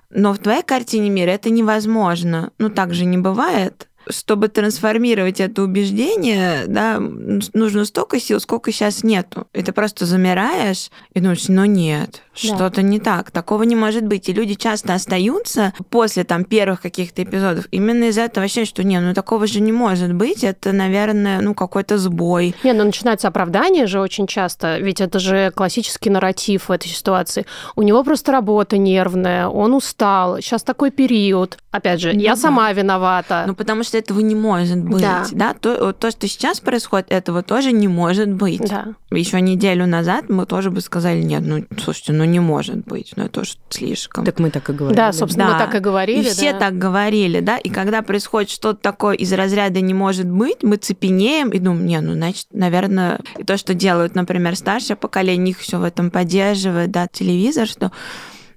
но 0.09 0.33
в 0.33 0.39
твоей 0.39 0.63
картине 0.63 1.09
мира 1.09 1.31
это 1.31 1.49
невозможно. 1.49 2.51
Ну, 2.57 2.69
так 2.69 2.93
же 2.93 3.05
не 3.05 3.17
бывает 3.17 3.87
чтобы 4.09 4.47
трансформировать 4.47 5.39
это 5.39 5.63
убеждение, 5.63 6.65
да, 6.67 6.99
нужно 6.99 7.85
столько 7.85 8.19
сил, 8.19 8.39
сколько 8.39 8.71
сейчас 8.71 9.03
нету. 9.03 9.47
И 9.53 9.61
ты 9.61 9.71
просто 9.71 10.05
замираешь 10.05 10.89
и 11.13 11.19
думаешь, 11.19 11.47
ну 11.47 11.65
нет, 11.65 12.21
что-то 12.33 12.81
не 12.81 12.99
так, 12.99 13.31
такого 13.31 13.63
не 13.63 13.75
может 13.75 14.05
быть. 14.05 14.29
И 14.29 14.33
люди 14.33 14.55
часто 14.55 14.93
остаются 14.93 15.73
после 15.89 16.23
там 16.23 16.43
первых 16.43 16.81
каких-то 16.81 17.23
эпизодов 17.23 17.67
именно 17.71 18.05
из-за 18.05 18.21
этого 18.21 18.43
вообще, 18.43 18.65
что 18.65 18.83
не, 18.83 18.99
ну 18.99 19.13
такого 19.13 19.47
же 19.47 19.59
не 19.59 19.71
может 19.71 20.13
быть, 20.13 20.43
это, 20.43 20.71
наверное, 20.71 21.41
ну 21.41 21.53
какой-то 21.53 21.97
сбой. 21.97 22.55
Не, 22.63 22.73
ну 22.73 22.83
начинается 22.83 23.27
оправдание 23.27 23.87
же 23.87 23.99
очень 23.99 24.27
часто, 24.27 24.77
ведь 24.77 25.01
это 25.01 25.19
же 25.19 25.51
классический 25.51 26.09
нарратив 26.09 26.69
в 26.69 26.71
этой 26.71 26.89
ситуации. 26.89 27.45
У 27.75 27.81
него 27.81 28.03
просто 28.03 28.31
работа 28.31 28.77
нервная, 28.77 29.47
он 29.47 29.73
устал, 29.73 30.37
сейчас 30.37 30.63
такой 30.63 30.91
период. 30.91 31.57
Опять 31.71 32.01
же, 32.01 32.13
ну, 32.13 32.19
я 32.19 32.31
да. 32.31 32.35
сама 32.37 32.71
виновата. 32.71 33.43
Ну 33.47 33.55
потому 33.55 33.83
что 33.83 33.94
этого 33.95 34.19
не 34.19 34.35
может 34.35 34.79
быть, 34.79 35.01
да? 35.01 35.25
да? 35.31 35.53
То, 35.53 35.93
то, 35.93 36.11
что 36.11 36.27
сейчас 36.27 36.59
происходит, 36.59 37.07
этого 37.09 37.43
тоже 37.43 37.71
не 37.71 37.87
может 37.87 38.29
быть. 38.31 38.69
Да. 38.69 38.93
Еще 39.11 39.41
неделю 39.41 39.87
назад 39.87 40.29
мы 40.29 40.45
тоже 40.45 40.71
бы 40.71 40.81
сказали, 40.81 41.21
нет, 41.21 41.43
ну 41.45 41.65
слушайте, 41.81 42.13
ну 42.13 42.23
не 42.25 42.39
может 42.39 42.85
быть, 42.85 43.13
ну 43.15 43.25
это 43.25 43.41
уж 43.41 43.57
слишком. 43.69 44.25
Так 44.25 44.39
мы 44.39 44.51
так 44.51 44.69
и 44.69 44.73
говорили. 44.73 44.97
Да, 44.97 45.13
собственно, 45.13 45.47
да. 45.47 45.53
мы 45.53 45.59
так 45.59 45.75
и 45.75 45.79
говорили. 45.79 46.21
И 46.21 46.23
да. 46.23 46.29
все 46.29 46.53
так 46.53 46.77
говорили, 46.77 47.39
да, 47.39 47.57
и 47.57 47.69
когда 47.69 48.01
происходит 48.01 48.49
что-то 48.49 48.79
такое 48.81 49.15
из 49.15 49.31
разряда 49.33 49.81
не 49.81 49.93
может 49.93 50.27
быть, 50.27 50.63
мы 50.63 50.77
цепенеем 50.77 51.49
и 51.49 51.59
думаем, 51.59 51.85
не, 51.85 52.01
ну 52.01 52.13
значит, 52.13 52.47
наверное, 52.51 53.19
и 53.37 53.43
то, 53.43 53.57
что 53.57 53.73
делают, 53.73 54.15
например, 54.15 54.55
старшее 54.55 54.95
поколение, 54.95 55.51
их 55.51 55.59
все 55.59 55.79
в 55.79 55.83
этом 55.83 56.11
поддерживает, 56.11 56.91
да, 56.91 57.07
телевизор, 57.07 57.67
что 57.67 57.91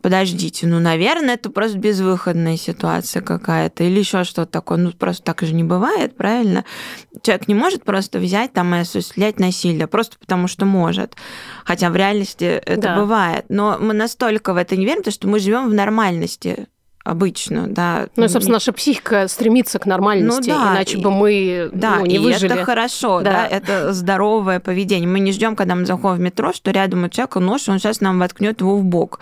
подождите, 0.08 0.66
ну, 0.66 0.80
наверное, 0.80 1.34
это 1.34 1.50
просто 1.50 1.76
безвыходная 1.76 2.56
ситуация 2.56 3.20
какая-то 3.20 3.84
или 3.84 3.98
еще 3.98 4.24
что-то 4.24 4.50
такое. 4.50 4.78
Ну, 4.78 4.90
просто 4.92 5.22
так 5.22 5.42
же 5.42 5.52
не 5.52 5.64
бывает, 5.64 6.16
правильно? 6.16 6.64
Человек 7.20 7.46
не 7.46 7.54
может 7.54 7.84
просто 7.84 8.18
взять 8.18 8.54
там 8.54 8.74
и 8.74 8.78
осуществлять 8.78 9.38
насилие, 9.38 9.86
просто 9.86 10.16
потому 10.18 10.48
что 10.48 10.64
может. 10.64 11.14
Хотя 11.62 11.90
в 11.90 11.96
реальности 11.96 12.44
это 12.44 12.80
да. 12.80 12.96
бывает. 12.96 13.44
Но 13.50 13.76
мы 13.78 13.92
настолько 13.92 14.54
в 14.54 14.56
это 14.56 14.78
не 14.78 14.86
верим, 14.86 15.00
потому 15.00 15.12
что 15.12 15.28
мы 15.28 15.40
живем 15.40 15.68
в 15.68 15.74
нормальности 15.74 16.68
обычно, 17.04 17.66
да. 17.66 18.08
Ну, 18.16 18.24
и, 18.24 18.28
собственно, 18.28 18.56
наша 18.56 18.72
психика 18.72 19.28
стремится 19.28 19.78
к 19.78 19.84
нормальности, 19.84 20.48
ну, 20.48 20.56
да, 20.56 20.72
иначе 20.72 20.96
и, 20.96 21.02
бы 21.02 21.10
мы 21.10 21.68
да, 21.74 21.96
ну, 21.96 22.06
не 22.06 22.14
и 22.14 22.18
выжили. 22.18 22.50
это 22.54 22.64
хорошо, 22.64 23.20
да. 23.20 23.30
да, 23.30 23.46
это 23.46 23.92
здоровое 23.92 24.58
поведение. 24.58 25.06
Мы 25.06 25.20
не 25.20 25.32
ждем, 25.32 25.54
когда 25.54 25.74
мы 25.74 25.84
заходим 25.84 26.16
в 26.16 26.20
метро, 26.20 26.54
что 26.54 26.70
рядом 26.70 27.04
у 27.04 27.08
человека 27.10 27.40
нож, 27.40 27.68
он 27.68 27.78
сейчас 27.78 28.00
нам 28.00 28.18
воткнет 28.18 28.62
его 28.62 28.78
в 28.78 28.84
бок 28.84 29.20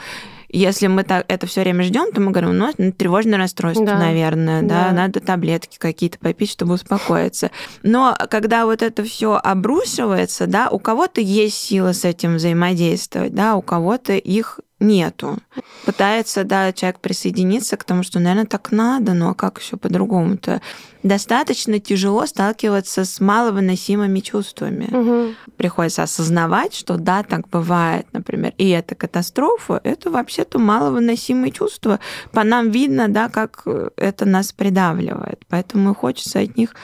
Если 0.57 0.87
мы 0.87 1.05
так, 1.05 1.27
это 1.29 1.47
все 1.47 1.61
время 1.61 1.85
ждем, 1.85 2.13
то 2.13 2.21
мы 2.23 2.31
говорим, 2.31 2.57
ну, 2.57 2.73
тревожное 2.93 3.39
расстройство, 3.39 3.85
да. 3.85 3.99
наверное, 3.99 4.63
да. 4.63 4.87
да, 4.89 4.93
надо 4.93 5.21
таблетки 5.21 5.77
какие-то 5.77 6.19
попить, 6.19 6.51
чтобы 6.51 6.75
успокоиться. 6.75 7.51
Но 7.83 8.17
когда 8.31 8.65
вот 8.65 8.81
это 8.81 9.05
все 9.05 9.35
обрушивается, 9.35 10.47
да, 10.47 10.71
у 10.71 10.79
кого-то 10.79 11.21
есть 11.21 11.59
сила 11.59 11.93
с 11.93 12.07
этим 12.07 12.37
взаимодействовать, 12.37 13.35
да, 13.35 13.55
у 13.57 13.61
кого-то 13.61 14.15
их 14.15 14.61
нету. 14.81 15.39
Пытается, 15.85 16.45
да, 16.45 16.73
человек 16.73 17.01
присоединиться 17.01 17.77
к 17.77 17.85
тому, 17.85 18.03
что, 18.03 18.19
наверное, 18.19 18.47
так 18.47 18.73
надо, 18.73 19.15
но 19.15 19.31
а 19.31 19.35
как 19.35 19.61
еще 19.61 19.77
по-другому-то? 19.77 20.61
достаточно 21.07 21.79
тяжело 21.79 22.27
сталкиваться 22.27 23.05
с 23.05 23.21
маловыносимыми 23.21 24.21
чувствами. 24.21 24.89
Угу. 24.93 25.35
Приходится 25.57 26.03
осознавать, 26.03 26.75
что 26.75 26.97
да, 26.97 27.23
так 27.23 27.49
бывает, 27.49 28.07
например, 28.13 28.53
и 28.59 28.69
это 28.69 28.95
катастрофа, 28.95 29.81
это 29.85 30.11
вообще-то 30.11 30.59
маловыносимые 30.59 31.53
чувства. 31.53 32.01
По 32.33 32.45
нам 32.45 32.71
видно, 32.71 33.09
да, 33.09 33.29
как 33.29 33.65
это 33.97 34.25
нас 34.25 34.53
придавливает. 34.53 35.43
Поэтому 35.49 35.95
хочется 35.95 36.41
от 36.41 36.57
них 36.57 36.75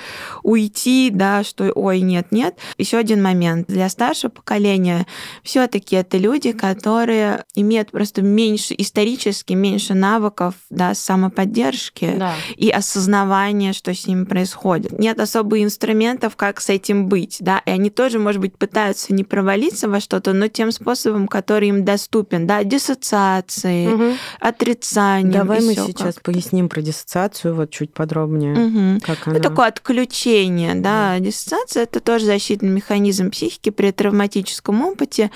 уйти, 0.42 1.10
да, 1.12 1.44
что 1.44 1.70
ой, 1.72 2.00
нет, 2.00 2.28
нет. 2.30 2.56
Еще 2.78 2.98
один 2.98 3.22
момент. 3.22 3.66
Для 3.68 3.88
старшего 3.88 4.30
поколения 4.30 5.06
все-таки 5.42 5.96
это 5.96 6.16
люди, 6.16 6.52
которые 6.52 7.44
имеют 7.54 7.81
просто 7.90 8.22
меньше, 8.22 8.74
исторически 8.78 9.52
меньше 9.54 9.94
навыков 9.94 10.54
да, 10.70 10.94
самоподдержки 10.94 12.14
да. 12.16 12.34
и 12.56 12.70
осознавания, 12.70 13.72
что 13.72 13.94
с 13.94 14.06
ними 14.06 14.24
происходит. 14.24 14.98
Нет 14.98 15.20
особо 15.20 15.62
инструментов, 15.62 16.36
как 16.36 16.60
с 16.60 16.68
этим 16.68 17.08
быть, 17.08 17.38
да, 17.40 17.62
и 17.66 17.70
они 17.70 17.90
тоже, 17.90 18.18
может 18.18 18.40
быть, 18.40 18.56
пытаются 18.56 19.12
не 19.12 19.24
провалиться 19.24 19.88
во 19.88 20.00
что-то, 20.00 20.32
но 20.32 20.48
тем 20.48 20.72
способом, 20.72 21.28
который 21.28 21.68
им 21.68 21.84
доступен, 21.84 22.46
да, 22.46 22.64
диссоциации, 22.64 23.86
угу. 23.88 24.16
отрицания. 24.40 25.32
Давай 25.32 25.60
мы 25.60 25.74
сейчас 25.74 26.16
поясним 26.16 26.68
про 26.68 26.82
диссоциацию 26.82 27.54
вот 27.54 27.70
чуть 27.70 27.92
подробнее. 27.92 28.52
Угу. 28.52 29.00
Как 29.04 29.26
она... 29.26 29.36
Это 29.36 29.48
такое 29.48 29.68
отключение, 29.68 30.74
да, 30.74 31.14
угу. 31.16 31.24
диссоциация 31.24 31.82
это 31.84 32.00
тоже 32.00 32.26
защитный 32.26 32.70
механизм 32.70 33.30
психики 33.30 33.70
при 33.70 33.90
травматическом 33.90 34.82
опыте. 34.82 35.30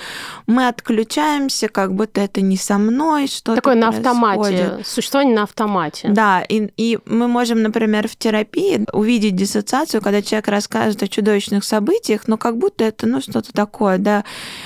Мы 0.45 0.67
отключаемся, 0.67 1.67
как 1.67 1.93
будто 1.93 2.21
это 2.21 2.36
не 2.41 2.57
со 2.57 2.77
мной, 2.77 3.27
что-то 3.27 3.55
Такое 3.55 3.75
на 3.75 3.89
автомате, 3.89 4.79
существование 4.83 5.35
на 5.35 5.43
автомате. 5.43 6.09
Да, 6.09 6.41
и, 6.41 6.69
и 6.77 6.99
мы 7.05 7.27
можем, 7.27 7.61
например, 7.61 8.07
в 8.07 8.15
терапии 8.15 8.85
увидеть 8.93 9.35
диссоциацию, 9.35 10.01
когда 10.01 10.21
человек 10.21 10.47
рассказывает 10.47 11.01
о 11.03 11.07
чудовищных 11.07 11.63
событиях, 11.63 12.27
но 12.27 12.37
как 12.37 12.57
будто 12.57 12.83
это, 12.83 13.07
ну, 13.07 13.21
что-то 13.21 13.53
такое, 13.53 13.97
да. 13.97 14.23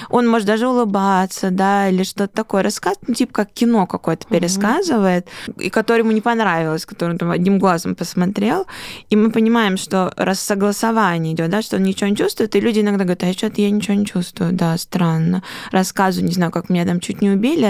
Он 0.10 0.28
может 0.28 0.48
даже 0.48 0.68
улыбаться, 0.68 1.52
да, 1.52 1.90
или 1.90 2.04
что-то 2.04 2.30
такое 2.30 2.64
рассказывать, 2.64 3.08
ну, 3.08 3.14
типа 3.14 3.34
как 3.34 3.52
кино 3.52 3.88
какое-то 3.88 4.28
пересказывает, 4.28 5.28
mm-hmm. 5.48 5.64
и 5.64 5.70
которое 5.70 6.00
ему 6.00 6.12
не 6.12 6.22
понравилось, 6.22 6.86
который 6.86 7.12
он 7.12 7.18
там 7.18 7.32
одним 7.32 7.60
глазом 7.60 7.96
посмотрел. 7.96 8.66
И 9.10 9.16
мы 9.16 9.32
понимаем, 9.32 9.78
что 9.78 10.14
раз 10.18 10.40
согласование 10.40 11.34
идет, 11.34 11.50
да, 11.50 11.62
что 11.62 11.78
он 11.78 11.84
ничего 11.84 12.10
не 12.10 12.16
чувствует, 12.16 12.56
и 12.56 12.60
люди 12.60 12.80
иногда 12.80 13.04
говорят, 13.04 13.24
а 13.24 13.34
что-то 13.34 13.62
я 13.62 13.70
ничего 13.70 13.96
не 13.96 14.06
чувствую, 14.06 14.54
да, 14.54 14.78
странно. 14.78 15.44
Рассказываю, 15.72 16.28
не 16.28 16.34
знаю, 16.34 16.52
как 16.52 16.70
меня 16.70 16.86
там 16.86 17.00
чуть 17.00 17.22
не 17.22 17.30
убили, 17.30 17.61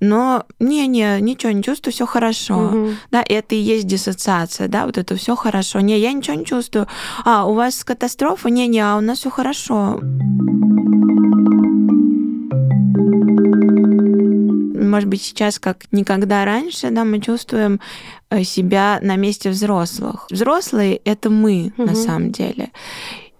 но 0.00 0.44
не-не, 0.60 1.20
ничего 1.20 1.52
не 1.52 1.62
чувствую, 1.62 1.92
все 1.92 2.06
хорошо. 2.06 2.54
Mm-hmm. 2.54 2.94
Да, 3.10 3.22
и 3.22 3.32
это 3.32 3.54
и 3.54 3.58
есть 3.58 3.86
диссоциация, 3.86 4.68
да, 4.68 4.86
вот 4.86 4.98
это 4.98 5.16
все 5.16 5.34
хорошо 5.34 5.46
хорошо. 5.56 5.80
Не, 5.80 5.98
я 5.98 6.12
ничего 6.12 6.36
не 6.36 6.44
чувствую. 6.44 6.86
А, 7.24 7.46
у 7.46 7.54
вас 7.54 7.84
катастрофа? 7.84 8.50
Не-не, 8.50 8.80
а 8.80 8.96
у 8.96 9.00
нас 9.00 9.18
все 9.18 9.30
хорошо. 9.30 10.00
Может 14.88 15.08
быть, 15.08 15.22
сейчас, 15.22 15.58
как 15.58 15.84
никогда 15.92 16.44
раньше, 16.44 16.90
да, 16.90 17.04
мы 17.04 17.20
чувствуем 17.20 17.80
э, 18.30 18.44
себя 18.44 18.98
на 19.02 19.16
месте 19.16 19.50
взрослых. 19.50 20.26
Взрослые— 20.30 20.96
это 21.04 21.30
мы, 21.30 21.72
угу. 21.76 21.88
на 21.88 21.94
самом 21.94 22.30
деле. 22.30 22.70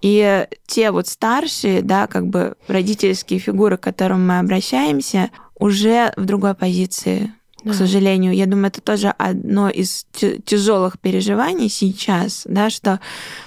И 0.03 0.47
те 0.67 0.91
вот 0.91 1.09
старшие, 1.09 1.83
да, 1.83 2.07
как 2.07 2.27
бы 2.27 2.55
родительские 2.69 3.39
фигуры, 3.39 3.77
к 3.77 3.83
которым 3.83 4.27
мы 4.27 4.39
обращаемся, 4.39 5.31
уже 5.59 6.13
в 6.17 6.25
другой 6.25 6.55
позиции 6.55 7.33
да. 7.65 7.73
к 7.73 7.75
сожалению. 7.75 8.33
Я 8.35 8.47
думаю, 8.47 8.69
это 8.69 8.81
тоже 8.81 9.09
одно 9.09 9.69
из 9.69 10.07
тяжелых 10.13 10.99
переживаний 10.99 11.69
сейчас, 11.69 12.43
да, 12.45 12.71
что 12.71 13.01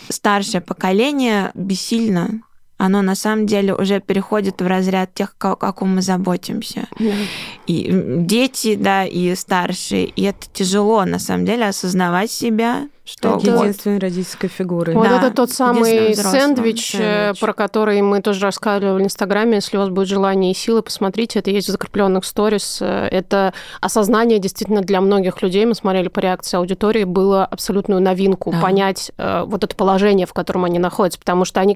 старшее 0.10 0.62
поколение 0.62 1.52
бессильно 1.54 2.42
оно 2.80 3.02
на 3.02 3.14
самом 3.14 3.46
деле 3.46 3.76
уже 3.76 4.00
переходит 4.00 4.62
в 4.62 4.66
разряд 4.66 5.14
тех, 5.14 5.36
о 5.38 5.74
ком 5.74 5.96
мы 5.96 6.02
заботимся. 6.02 6.88
И 7.68 7.92
дети, 8.20 8.76
да, 8.76 9.06
и 9.06 9.36
старшие. 9.36 10.06
И 10.06 10.24
это 10.24 10.48
тяжело, 10.54 11.04
на 11.04 11.20
самом 11.20 11.46
деле, 11.46 11.68
осознавать 11.68 12.32
себя, 12.32 12.88
что 13.10 13.38
это 13.38 13.48
единственной 13.48 14.00
родительской. 14.00 14.50
Вот 14.60 14.86
да, 14.86 15.18
это 15.18 15.36
тот 15.36 15.52
самый 15.52 16.16
сэндвич, 16.16 16.96
э, 16.96 17.34
сэндвич, 17.34 17.40
про 17.40 17.54
который 17.54 18.02
мы 18.02 18.22
тоже 18.22 18.42
рассказывали 18.42 19.02
в 19.02 19.04
Инстаграме. 19.04 19.56
Если 19.56 19.78
у 19.78 19.80
вас 19.80 19.90
будет 19.90 20.08
желание 20.08 20.52
и 20.52 20.56
силы, 20.56 20.82
посмотрите, 20.82 21.40
это 21.40 21.50
есть 21.50 21.68
в 21.68 21.72
закрепленных 21.72 22.26
сторис. 22.26 22.80
Это 22.82 23.54
осознание 23.82 24.40
действительно 24.40 24.82
для 24.82 25.02
многих 25.02 25.42
людей, 25.42 25.66
мы 25.66 25.76
смотрели 25.76 26.08
по 26.08 26.20
реакции 26.20 26.58
аудитории, 26.58 27.04
было 27.04 27.46
абсолютную 27.46 28.02
новинку 28.02 28.52
да. 28.52 28.62
понять 28.62 29.12
э, 29.18 29.44
вот 29.46 29.64
это 29.64 29.76
положение, 29.76 30.26
в 30.26 30.34
котором 30.34 30.66
они 30.66 30.80
находятся, 30.80 31.20
потому 31.20 31.46
что 31.46 31.60
они 31.60 31.76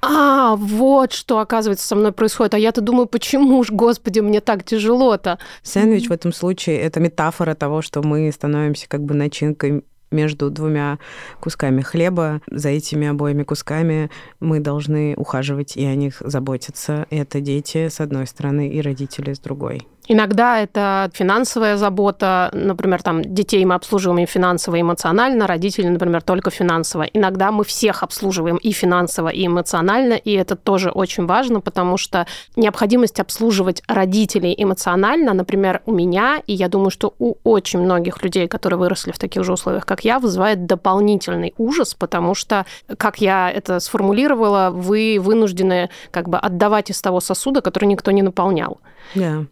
а, 0.00 0.56
вот 0.56 1.12
что, 1.12 1.38
оказывается, 1.38 1.86
со 1.86 1.94
мной 1.94 2.12
происходит. 2.12 2.54
А 2.54 2.58
я-то 2.58 2.80
думаю, 2.80 3.06
почему 3.06 3.62
ж, 3.62 3.70
господи, 3.70 4.18
мне 4.20 4.40
так 4.40 4.64
тяжело-то? 4.64 5.38
Сэндвич 5.62 6.08
в 6.08 6.12
этом 6.12 6.32
случае– 6.32 6.80
это 6.80 6.98
метафора 6.98 7.54
того, 7.54 7.82
что 7.82 8.02
мы 8.02 8.30
становимся 8.32 8.88
как 8.88 9.04
бы 9.04 9.14
начинкой 9.14 9.84
между 10.12 10.50
двумя 10.50 10.98
кусками 11.40 11.80
хлеба. 11.80 12.40
За 12.50 12.68
этими 12.68 13.08
обоими 13.08 13.42
кусками 13.42 14.10
мы 14.40 14.60
должны 14.60 15.14
ухаживать 15.16 15.76
и 15.76 15.84
о 15.84 15.94
них 15.94 16.22
заботиться. 16.24 17.06
Это 17.10 17.40
дети 17.40 17.88
с 17.88 18.00
одной 18.00 18.26
стороны 18.26 18.68
и 18.68 18.80
родители 18.80 19.32
с 19.32 19.38
другой. 19.38 19.86
Иногда 20.08 20.60
это 20.60 21.10
финансовая 21.14 21.76
забота, 21.76 22.50
например, 22.52 23.02
там 23.02 23.22
детей 23.22 23.64
мы 23.64 23.74
обслуживаем 23.74 24.24
и 24.24 24.26
финансово, 24.26 24.76
и 24.76 24.80
эмоционально, 24.80 25.46
родители, 25.46 25.86
например, 25.86 26.22
только 26.22 26.50
финансово. 26.50 27.04
Иногда 27.04 27.52
мы 27.52 27.62
всех 27.62 28.02
обслуживаем 28.02 28.56
и 28.56 28.72
финансово, 28.72 29.28
и 29.28 29.46
эмоционально, 29.46 30.14
и 30.14 30.32
это 30.32 30.56
тоже 30.56 30.90
очень 30.90 31.26
важно, 31.26 31.60
потому 31.60 31.96
что 31.98 32.26
необходимость 32.56 33.20
обслуживать 33.20 33.82
родителей 33.86 34.54
эмоционально, 34.58 35.34
например, 35.34 35.82
у 35.86 35.92
меня, 35.92 36.42
и 36.48 36.52
я 36.52 36.68
думаю, 36.68 36.90
что 36.90 37.14
у 37.20 37.34
очень 37.44 37.78
многих 37.78 38.22
людей, 38.24 38.48
которые 38.48 38.80
выросли 38.80 39.12
в 39.12 39.18
таких 39.18 39.44
же 39.44 39.52
условиях, 39.52 39.86
как 39.86 40.04
я, 40.04 40.18
вызывает 40.18 40.66
дополнительный 40.66 41.54
ужас, 41.58 41.94
потому 41.94 42.34
что, 42.34 42.66
как 42.98 43.20
я 43.20 43.50
это 43.50 43.78
сформулировала, 43.78 44.70
вы 44.70 45.18
вынуждены 45.20 45.90
как 46.10 46.28
бы 46.28 46.38
отдавать 46.38 46.90
из 46.90 47.00
того 47.00 47.20
сосуда, 47.20 47.60
который 47.60 47.84
никто 47.84 48.10
не 48.10 48.22
наполнял. 48.22 48.80
Yeah 49.14 49.46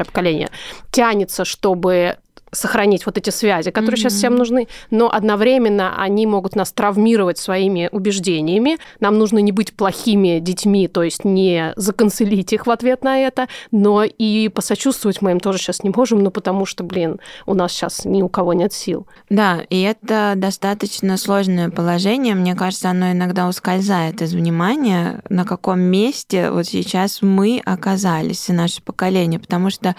старшее 0.00 0.04
поколение 0.06 0.50
тянется, 0.90 1.44
чтобы 1.44 2.16
сохранить 2.52 3.06
вот 3.06 3.16
эти 3.18 3.30
связи, 3.30 3.70
которые 3.70 3.96
mm-hmm. 3.96 4.02
сейчас 4.02 4.14
всем 4.14 4.36
нужны, 4.36 4.68
но 4.90 5.10
одновременно 5.10 5.94
они 5.96 6.26
могут 6.26 6.56
нас 6.56 6.72
травмировать 6.72 7.38
своими 7.38 7.88
убеждениями. 7.92 8.78
Нам 8.98 9.18
нужно 9.18 9.38
не 9.38 9.52
быть 9.52 9.72
плохими 9.72 10.40
детьми, 10.40 10.88
то 10.88 11.02
есть 11.02 11.24
не 11.24 11.72
законцелить 11.76 12.52
их 12.52 12.66
в 12.66 12.70
ответ 12.70 13.04
на 13.04 13.18
это, 13.18 13.48
но 13.70 14.04
и 14.04 14.48
посочувствовать 14.48 15.22
мы 15.22 15.32
им 15.32 15.40
тоже 15.40 15.58
сейчас 15.58 15.82
не 15.82 15.90
можем, 15.90 16.22
ну 16.22 16.30
потому 16.30 16.66
что, 16.66 16.84
блин, 16.84 17.20
у 17.46 17.54
нас 17.54 17.72
сейчас 17.72 18.04
ни 18.04 18.22
у 18.22 18.28
кого 18.28 18.52
нет 18.52 18.72
сил. 18.72 19.06
Да, 19.28 19.60
и 19.68 19.80
это 19.82 20.34
достаточно 20.36 21.16
сложное 21.16 21.70
положение. 21.70 22.34
Мне 22.34 22.54
кажется, 22.54 22.90
оно 22.90 23.12
иногда 23.12 23.48
ускользает 23.48 24.22
из 24.22 24.34
внимания, 24.34 25.22
на 25.28 25.44
каком 25.44 25.80
месте 25.80 26.50
вот 26.50 26.66
сейчас 26.66 27.22
мы 27.22 27.62
оказались, 27.64 28.48
и 28.48 28.52
наше 28.52 28.82
поколение, 28.82 29.38
потому 29.38 29.70
что 29.70 29.94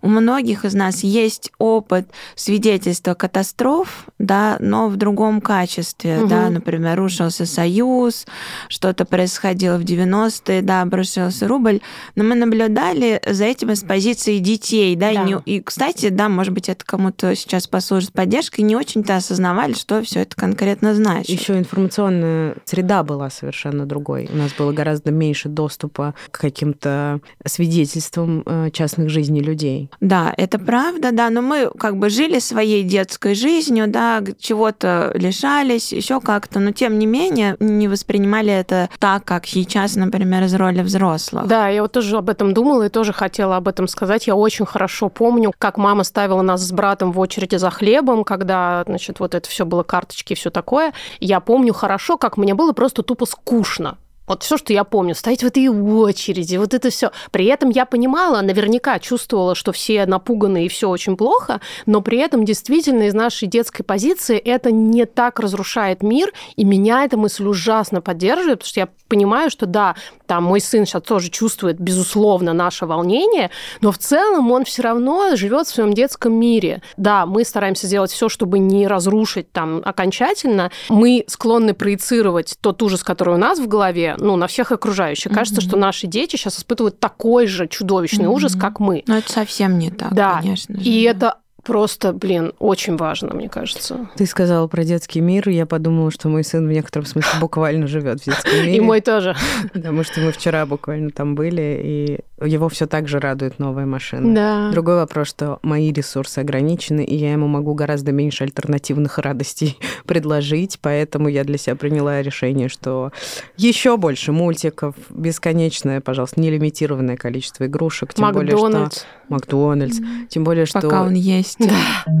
у 0.00 0.08
многих 0.08 0.64
из 0.64 0.74
нас 0.74 1.02
есть 1.02 1.52
опыт 1.58 1.81
опыт 1.82 2.10
свидетельства 2.36 3.14
катастроф, 3.14 4.06
да, 4.18 4.56
но 4.60 4.88
в 4.88 4.96
другом 4.96 5.40
качестве, 5.40 6.20
угу. 6.20 6.28
да, 6.28 6.48
например, 6.48 6.96
рушился 6.96 7.44
Союз, 7.44 8.26
что-то 8.68 9.04
происходило 9.04 9.76
в 9.76 9.82
90-е, 9.82 10.62
да, 10.62 10.82
обрушился 10.82 11.48
рубль, 11.48 11.80
но 12.14 12.24
мы 12.24 12.34
наблюдали 12.34 13.20
за 13.26 13.44
этим 13.44 13.72
из 13.72 13.82
позиции 13.82 14.38
детей, 14.38 14.94
да, 14.96 15.12
да. 15.12 15.22
И, 15.22 15.26
не, 15.26 15.36
и, 15.44 15.60
кстати, 15.60 16.08
да, 16.08 16.28
может 16.28 16.54
быть, 16.54 16.68
это 16.68 16.84
кому-то 16.84 17.34
сейчас 17.34 17.66
послужит 17.66 18.12
поддержкой, 18.12 18.60
не 18.62 18.76
очень-то 18.76 19.16
осознавали, 19.16 19.74
что 19.74 20.02
все 20.02 20.20
это 20.20 20.36
конкретно 20.36 20.94
значит. 20.94 21.28
Еще 21.28 21.58
информационная 21.58 22.56
среда 22.64 23.02
была 23.02 23.30
совершенно 23.30 23.86
другой. 23.86 24.28
У 24.32 24.36
нас 24.36 24.52
было 24.52 24.72
гораздо 24.72 25.10
меньше 25.10 25.48
доступа 25.48 26.14
к 26.30 26.40
каким-то 26.40 27.20
свидетельствам 27.44 28.42
э, 28.46 28.70
частных 28.72 29.10
жизней 29.10 29.40
людей. 29.40 29.90
Да, 30.00 30.32
это 30.36 30.58
правда, 30.58 31.12
да, 31.12 31.30
но 31.30 31.42
мы 31.42 31.71
как 31.78 31.96
бы 31.96 32.10
жили 32.10 32.38
своей 32.38 32.82
детской 32.82 33.34
жизнью, 33.34 33.86
да, 33.88 34.22
чего-то 34.38 35.12
лишались, 35.14 35.92
еще 35.92 36.20
как-то, 36.20 36.60
но 36.60 36.72
тем 36.72 36.98
не 36.98 37.06
менее 37.06 37.56
не 37.60 37.88
воспринимали 37.88 38.52
это 38.52 38.88
так, 38.98 39.24
как 39.24 39.46
сейчас, 39.46 39.96
например, 39.96 40.44
из 40.44 40.54
роли 40.54 40.82
взрослых. 40.82 41.46
Да, 41.46 41.68
я 41.68 41.82
вот 41.82 41.92
тоже 41.92 42.16
об 42.16 42.28
этом 42.28 42.54
думала 42.54 42.84
и 42.84 42.88
тоже 42.88 43.12
хотела 43.12 43.56
об 43.56 43.68
этом 43.68 43.88
сказать. 43.88 44.26
Я 44.26 44.36
очень 44.36 44.66
хорошо 44.66 45.08
помню, 45.08 45.52
как 45.58 45.76
мама 45.76 46.04
ставила 46.04 46.42
нас 46.42 46.62
с 46.62 46.72
братом 46.72 47.12
в 47.12 47.18
очереди 47.18 47.56
за 47.56 47.70
хлебом, 47.70 48.24
когда, 48.24 48.82
значит, 48.86 49.20
вот 49.20 49.34
это 49.34 49.48
все 49.48 49.64
было 49.64 49.82
карточки 49.82 50.32
и 50.32 50.36
все 50.36 50.50
такое. 50.50 50.92
Я 51.20 51.40
помню 51.40 51.72
хорошо, 51.72 52.16
как 52.16 52.36
мне 52.36 52.54
было 52.54 52.72
просто 52.72 53.02
тупо 53.02 53.26
скучно. 53.26 53.98
Вот 54.26 54.42
все, 54.42 54.56
что 54.56 54.72
я 54.72 54.84
помню, 54.84 55.14
стоять 55.14 55.42
в 55.42 55.46
этой 55.46 55.68
очереди, 55.68 56.56
вот 56.56 56.74
это 56.74 56.90
все. 56.90 57.10
При 57.30 57.46
этом 57.46 57.70
я 57.70 57.86
понимала, 57.86 58.40
наверняка 58.40 58.98
чувствовала, 58.98 59.54
что 59.54 59.72
все 59.72 60.06
напуганы 60.06 60.66
и 60.66 60.68
все 60.68 60.88
очень 60.88 61.16
плохо, 61.16 61.60
но 61.86 62.00
при 62.00 62.18
этом 62.18 62.44
действительно 62.44 63.04
из 63.04 63.14
нашей 63.14 63.48
детской 63.48 63.82
позиции 63.82 64.38
это 64.38 64.70
не 64.70 65.06
так 65.06 65.40
разрушает 65.40 66.02
мир, 66.02 66.32
и 66.56 66.64
меня 66.64 67.04
эта 67.04 67.16
мысль 67.16 67.44
ужасно 67.44 68.00
поддерживает, 68.00 68.60
потому 68.60 68.68
что 68.68 68.80
я 68.80 68.88
понимаю, 69.12 69.50
что 69.50 69.66
да, 69.66 69.94
там 70.26 70.44
мой 70.44 70.58
сын 70.58 70.86
сейчас 70.86 71.02
тоже 71.02 71.28
чувствует, 71.28 71.78
безусловно, 71.78 72.54
наше 72.54 72.86
волнение, 72.86 73.50
но 73.82 73.92
в 73.92 73.98
целом 73.98 74.50
он 74.50 74.64
все 74.64 74.80
равно 74.80 75.36
живет 75.36 75.66
в 75.66 75.70
своем 75.70 75.92
детском 75.92 76.32
мире. 76.32 76.80
Да, 76.96 77.26
мы 77.26 77.44
стараемся 77.44 77.86
сделать 77.86 78.10
все, 78.10 78.30
чтобы 78.30 78.58
не 78.58 78.86
разрушить 78.86 79.52
там 79.52 79.82
окончательно. 79.84 80.70
Мы 80.88 81.24
склонны 81.26 81.74
проецировать 81.74 82.56
тот 82.62 82.82
ужас, 82.82 83.04
который 83.04 83.34
у 83.34 83.38
нас 83.38 83.58
в 83.58 83.68
голове, 83.68 84.16
ну, 84.18 84.36
на 84.36 84.46
всех 84.46 84.72
окружающих. 84.72 85.30
Mm-hmm. 85.30 85.34
Кажется, 85.34 85.60
что 85.60 85.76
наши 85.76 86.06
дети 86.06 86.36
сейчас 86.36 86.58
испытывают 86.58 86.98
такой 86.98 87.46
же 87.46 87.68
чудовищный 87.68 88.24
mm-hmm. 88.24 88.34
ужас, 88.34 88.56
как 88.56 88.80
мы. 88.80 89.04
Но 89.06 89.18
это 89.18 89.30
совсем 89.30 89.78
не 89.78 89.90
так, 89.90 90.14
да. 90.14 90.38
конечно 90.40 90.80
же. 90.80 90.88
И 90.88 91.02
это 91.02 91.36
просто, 91.64 92.12
блин, 92.12 92.52
очень 92.58 92.96
важно, 92.96 93.34
мне 93.34 93.48
кажется. 93.48 94.08
Ты 94.16 94.26
сказала 94.26 94.66
про 94.66 94.84
детский 94.84 95.20
мир, 95.20 95.48
и 95.48 95.54
я 95.54 95.66
подумала, 95.66 96.10
что 96.10 96.28
мой 96.28 96.44
сын 96.44 96.66
в 96.66 96.72
некотором 96.72 97.06
смысле 97.06 97.40
буквально 97.40 97.86
живет 97.86 98.20
в 98.20 98.24
детском 98.24 98.52
мире. 98.62 98.76
И 98.76 98.80
мой 98.80 99.00
тоже. 99.00 99.36
Потому 99.72 100.04
что 100.04 100.20
мы 100.20 100.32
вчера 100.32 100.66
буквально 100.66 101.10
там 101.10 101.34
были, 101.34 101.80
и 101.82 102.46
его 102.46 102.68
все 102.68 102.86
так 102.86 103.08
же 103.08 103.20
радует 103.20 103.58
новая 103.58 103.86
машина. 103.86 104.34
Да. 104.34 104.70
Другой 104.72 104.96
вопрос, 104.96 105.28
что 105.28 105.58
мои 105.62 105.92
ресурсы 105.92 106.40
ограничены, 106.40 107.04
и 107.04 107.14
я 107.14 107.32
ему 107.32 107.46
могу 107.46 107.74
гораздо 107.74 108.12
меньше 108.12 108.44
альтернативных 108.44 109.18
радостей 109.18 109.78
предложить, 110.06 110.78
поэтому 110.80 111.28
я 111.28 111.44
для 111.44 111.58
себя 111.58 111.76
приняла 111.76 112.22
решение, 112.22 112.68
что 112.68 113.12
еще 113.56 113.96
больше 113.96 114.32
мультиков, 114.32 114.94
бесконечное, 115.10 116.00
пожалуйста, 116.00 116.40
нелимитированное 116.40 117.16
количество 117.16 117.66
игрушек, 117.66 118.14
тем 118.14 118.26
Макдональдс. 118.26 118.60
более 118.60 118.86
что 118.90 119.06
Макдональдс, 119.32 119.98
тем 120.28 120.44
более 120.44 120.66
что 120.66 120.80
пока 120.80 121.02
он 121.02 121.14
есть. 121.14 121.58
Да. 121.58 122.12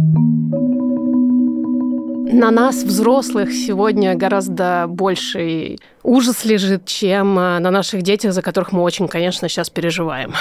На 2.32 2.50
нас, 2.50 2.82
взрослых, 2.82 3.52
сегодня 3.52 4.14
гораздо 4.16 4.86
больше 4.88 5.76
ужас 6.02 6.46
лежит, 6.46 6.86
чем 6.86 7.38
э, 7.38 7.58
на 7.58 7.70
наших 7.70 8.00
детях, 8.02 8.32
за 8.32 8.40
которых 8.40 8.72
мы 8.72 8.80
очень, 8.80 9.06
конечно, 9.06 9.50
сейчас 9.50 9.68
переживаем. 9.68 10.32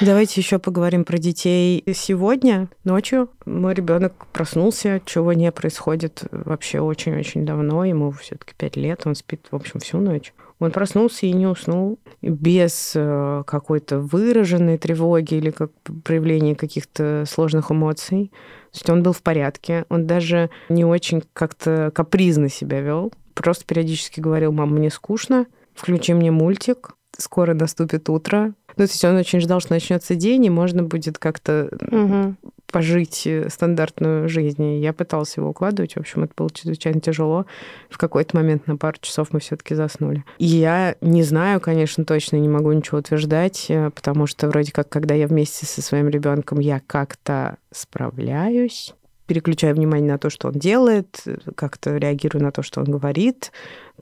Давайте 0.00 0.40
еще 0.40 0.60
поговорим 0.60 1.04
про 1.04 1.18
детей. 1.18 1.82
Сегодня 1.92 2.68
ночью 2.84 3.30
мой 3.46 3.74
ребенок 3.74 4.26
проснулся, 4.32 5.02
чего 5.04 5.32
не 5.32 5.50
происходит 5.50 6.22
вообще 6.30 6.78
очень-очень 6.80 7.44
давно. 7.44 7.84
Ему 7.84 8.12
все-таки 8.12 8.54
пять 8.56 8.76
лет, 8.76 9.02
он 9.04 9.16
спит, 9.16 9.48
в 9.50 9.56
общем, 9.56 9.80
всю 9.80 9.98
ночь. 9.98 10.32
Он 10.60 10.70
проснулся 10.70 11.26
и 11.26 11.32
не 11.32 11.46
уснул 11.46 11.98
без 12.22 12.92
э, 12.94 13.42
какой-то 13.46 13.98
выраженной 13.98 14.76
тревоги 14.76 15.34
или 15.34 15.50
как 15.50 15.72
проявления 16.04 16.54
каких-то 16.54 17.24
сложных 17.26 17.72
эмоций. 17.72 18.30
То 18.70 18.76
есть 18.76 18.90
он 18.90 19.02
был 19.02 19.12
в 19.12 19.22
порядке, 19.22 19.86
он 19.88 20.06
даже 20.06 20.50
не 20.68 20.84
очень 20.84 21.22
как-то 21.32 21.90
капризно 21.94 22.50
себя 22.50 22.80
вел. 22.82 23.12
Просто 23.34 23.64
периодически 23.64 24.20
говорил, 24.20 24.52
мам, 24.52 24.74
мне 24.74 24.90
скучно, 24.90 25.46
включи 25.74 26.12
мне 26.12 26.30
мультик, 26.30 26.90
скоро 27.16 27.54
наступит 27.54 28.08
утро. 28.10 28.54
Ну, 28.80 28.86
то 28.86 28.92
есть 28.92 29.04
он 29.04 29.16
очень 29.16 29.40
ждал, 29.40 29.60
что 29.60 29.74
начнется 29.74 30.14
день, 30.14 30.46
и 30.46 30.48
можно 30.48 30.82
будет 30.82 31.18
как-то 31.18 31.68
угу. 31.90 32.34
пожить 32.72 33.26
э, 33.26 33.50
стандартную 33.50 34.26
жизнь. 34.26 34.62
И 34.62 34.80
я 34.80 34.94
пыталась 34.94 35.36
его 35.36 35.50
укладывать. 35.50 35.96
В 35.96 35.96
общем, 35.98 36.24
это 36.24 36.32
было 36.34 36.50
чрезвычайно 36.50 36.98
тяжело. 36.98 37.44
В 37.90 37.98
какой-то 37.98 38.34
момент 38.38 38.66
на 38.66 38.78
пару 38.78 38.96
часов 39.02 39.28
мы 39.32 39.40
все-таки 39.40 39.74
заснули. 39.74 40.24
И 40.38 40.46
я 40.46 40.96
не 41.02 41.22
знаю, 41.24 41.60
конечно, 41.60 42.06
точно 42.06 42.36
не 42.36 42.48
могу 42.48 42.72
ничего 42.72 43.00
утверждать, 43.00 43.66
э, 43.68 43.90
потому 43.90 44.26
что 44.26 44.48
вроде 44.48 44.72
как, 44.72 44.88
когда 44.88 45.14
я 45.14 45.26
вместе 45.26 45.66
со 45.66 45.82
своим 45.82 46.08
ребенком, 46.08 46.58
я 46.58 46.80
как-то 46.86 47.58
справляюсь 47.70 48.94
переключаю 49.30 49.76
внимание 49.76 50.10
на 50.10 50.18
то, 50.18 50.28
что 50.28 50.48
он 50.48 50.54
делает, 50.54 51.22
как-то 51.54 51.96
реагирую 51.96 52.42
на 52.42 52.50
то, 52.50 52.64
что 52.64 52.80
он 52.80 52.86
говорит, 52.86 53.52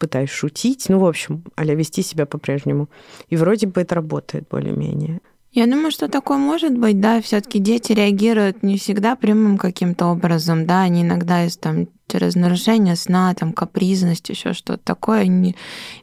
пытаюсь 0.01 0.31
шутить. 0.31 0.89
Ну, 0.89 1.01
в 1.01 1.05
общем, 1.05 1.45
а 1.55 1.67
вести 1.67 2.03
себя 2.03 2.25
по-прежнему. 2.25 2.89
И 3.29 3.37
вроде 3.37 3.67
бы 3.67 3.83
это 3.83 3.95
работает 3.95 4.49
более-менее. 4.51 5.21
Я 5.53 5.67
думаю, 5.67 5.91
что 5.91 6.09
такое 6.09 6.37
может 6.37 6.77
быть, 6.77 7.01
да, 7.01 7.23
все-таки 7.23 7.59
дети 7.59 7.93
реагируют 7.93 8.63
не 8.63 8.77
всегда 8.77 9.17
прямым 9.17 9.57
каким-то 9.57 10.07
образом, 10.07 10.67
да, 10.67 10.83
они 10.83 11.03
иногда 11.03 11.45
из 11.45 11.57
там 11.57 11.89
через 12.07 12.35
нарушение 12.35 12.97
сна, 12.97 13.35
там, 13.35 13.53
капризность, 13.53 14.29
еще 14.29 14.53
что-то 14.53 14.83
такое, 14.83 15.27
не, 15.27 15.55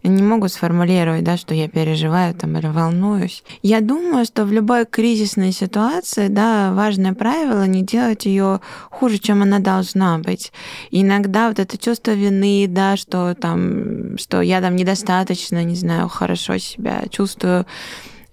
не 0.04 0.24
могу 0.24 0.48
сформулировать, 0.48 1.24
да, 1.24 1.36
что 1.38 1.54
я 1.54 1.68
переживаю 1.68 2.34
там 2.34 2.58
или 2.58 2.68
волнуюсь. 2.68 3.44
Я 3.62 3.82
думаю, 3.82 4.26
что 4.26 4.46
в 4.46 4.52
любой 4.52 4.86
кризисной 4.86 5.52
ситуации, 5.52 6.28
да, 6.28 6.74
важное 6.74 7.14
правило 7.14 7.66
не 7.66 7.82
делать 7.82 8.26
ее 8.26 8.62
хуже, 8.90 9.18
чем 9.18 9.42
она 9.42 9.60
должна 9.60 10.20
быть. 10.20 10.52
Иногда 10.92 11.50
вот 11.50 11.60
это 11.60 11.78
чувство 11.78 12.12
вины, 12.12 12.68
да, 12.70 12.98
что 12.98 13.34
там, 13.34 14.18
что 14.18 14.42
я 14.42 14.62
там 14.62 14.76
недостаточно, 14.76 15.64
не 15.64 15.76
знаю, 15.76 16.08
хорошо 16.08 16.58
себя 16.58 17.04
чувствую, 17.10 17.66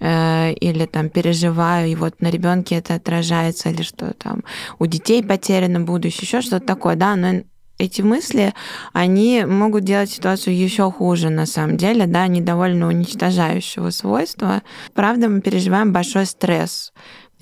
или 0.03 0.87
там 0.87 1.11
переживаю, 1.11 1.89
и 1.89 1.95
вот 1.95 2.21
на 2.21 2.29
ребенке 2.29 2.75
это 2.77 2.95
отражается, 2.95 3.71
или 3.71 3.83
что 3.83 4.13
там 4.15 4.43
у 4.81 4.87
детей 4.87 5.23
потеряно 5.23 5.81
будущее, 5.81 6.23
еще 6.23 6.41
что-то 6.41 6.67
такое, 6.67 6.97
да, 6.97 7.15
но 7.15 7.43
эти 7.79 8.03
мысли, 8.03 8.53
они 8.93 9.45
могут 9.45 9.85
делать 9.85 10.11
ситуацию 10.11 10.57
еще 10.57 10.91
хуже 10.91 11.31
на 11.31 11.47
самом 11.47 11.77
деле, 11.77 12.07
да, 12.07 12.23
они 12.23 12.41
довольно 12.41 12.87
уничтожающего 12.89 13.91
свойства. 13.91 14.63
Правда, 14.95 15.29
мы 15.29 15.41
переживаем 15.41 15.93
большой 15.93 16.27
стресс. 16.27 16.93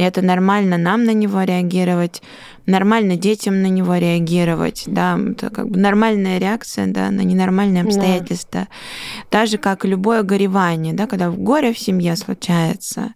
И 0.00 0.02
это 0.02 0.22
нормально 0.22 0.78
нам 0.78 1.04
на 1.04 1.12
него 1.12 1.42
реагировать, 1.42 2.22
нормально 2.64 3.16
детям 3.16 3.60
на 3.60 3.66
него 3.66 3.96
реагировать, 3.96 4.84
да, 4.86 5.20
это 5.32 5.50
как 5.50 5.68
бы 5.68 5.78
нормальная 5.78 6.38
реакция, 6.38 6.86
да, 6.86 7.10
на 7.10 7.20
ненормальные 7.20 7.82
обстоятельства. 7.82 8.60
Да. 8.60 8.68
Так 9.28 9.48
же, 9.48 9.58
как 9.58 9.84
любое 9.84 10.22
горевание, 10.22 10.94
да, 10.94 11.06
когда 11.06 11.28
горе 11.30 11.74
в 11.74 11.78
семье 11.78 12.16
случается, 12.16 13.12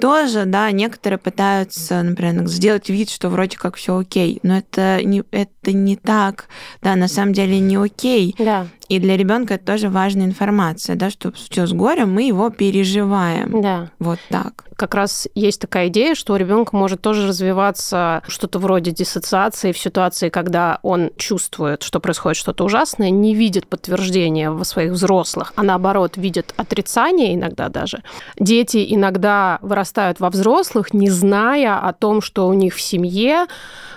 тоже, 0.00 0.44
да, 0.44 0.72
некоторые 0.72 1.20
пытаются, 1.20 2.02
например, 2.02 2.48
сделать 2.48 2.88
вид, 2.88 3.08
что 3.08 3.28
вроде 3.28 3.56
как 3.56 3.76
все 3.76 3.96
окей, 3.96 4.40
но 4.42 4.58
это 4.58 5.04
не, 5.04 5.22
это 5.30 5.72
не 5.72 5.94
так, 5.94 6.46
да, 6.82 6.96
на 6.96 7.06
самом 7.06 7.32
деле 7.32 7.60
не 7.60 7.76
окей. 7.76 8.34
Да. 8.40 8.66
И 8.92 8.98
для 8.98 9.16
ребенка 9.16 9.54
это 9.54 9.64
тоже 9.64 9.88
важная 9.88 10.26
информация, 10.26 10.96
да, 10.96 11.08
что 11.08 11.32
все 11.32 11.66
с 11.66 11.72
горем, 11.72 12.12
мы 12.12 12.24
его 12.24 12.50
переживаем. 12.50 13.62
Да. 13.62 13.88
Вот 13.98 14.18
так. 14.28 14.64
Как 14.76 14.94
раз 14.94 15.26
есть 15.34 15.62
такая 15.62 15.88
идея, 15.88 16.14
что 16.14 16.34
у 16.34 16.36
ребенка 16.36 16.76
может 16.76 17.00
тоже 17.00 17.26
развиваться 17.26 18.22
что-то 18.28 18.58
вроде 18.58 18.90
диссоциации 18.90 19.72
в 19.72 19.78
ситуации, 19.78 20.28
когда 20.28 20.78
он 20.82 21.10
чувствует, 21.16 21.82
что 21.82 22.00
происходит 22.00 22.36
что-то 22.36 22.64
ужасное, 22.64 23.08
не 23.08 23.34
видит 23.34 23.66
подтверждения 23.66 24.50
во 24.50 24.64
своих 24.64 24.92
взрослых, 24.92 25.54
а 25.56 25.62
наоборот 25.62 26.18
видит 26.18 26.52
отрицание 26.58 27.34
иногда 27.34 27.70
даже. 27.70 28.02
Дети 28.38 28.84
иногда 28.90 29.58
вырастают 29.62 30.20
во 30.20 30.28
взрослых, 30.28 30.92
не 30.92 31.08
зная 31.08 31.78
о 31.78 31.94
том, 31.94 32.20
что 32.20 32.46
у 32.46 32.52
них 32.52 32.74
в 32.74 32.80
семье 32.82 33.46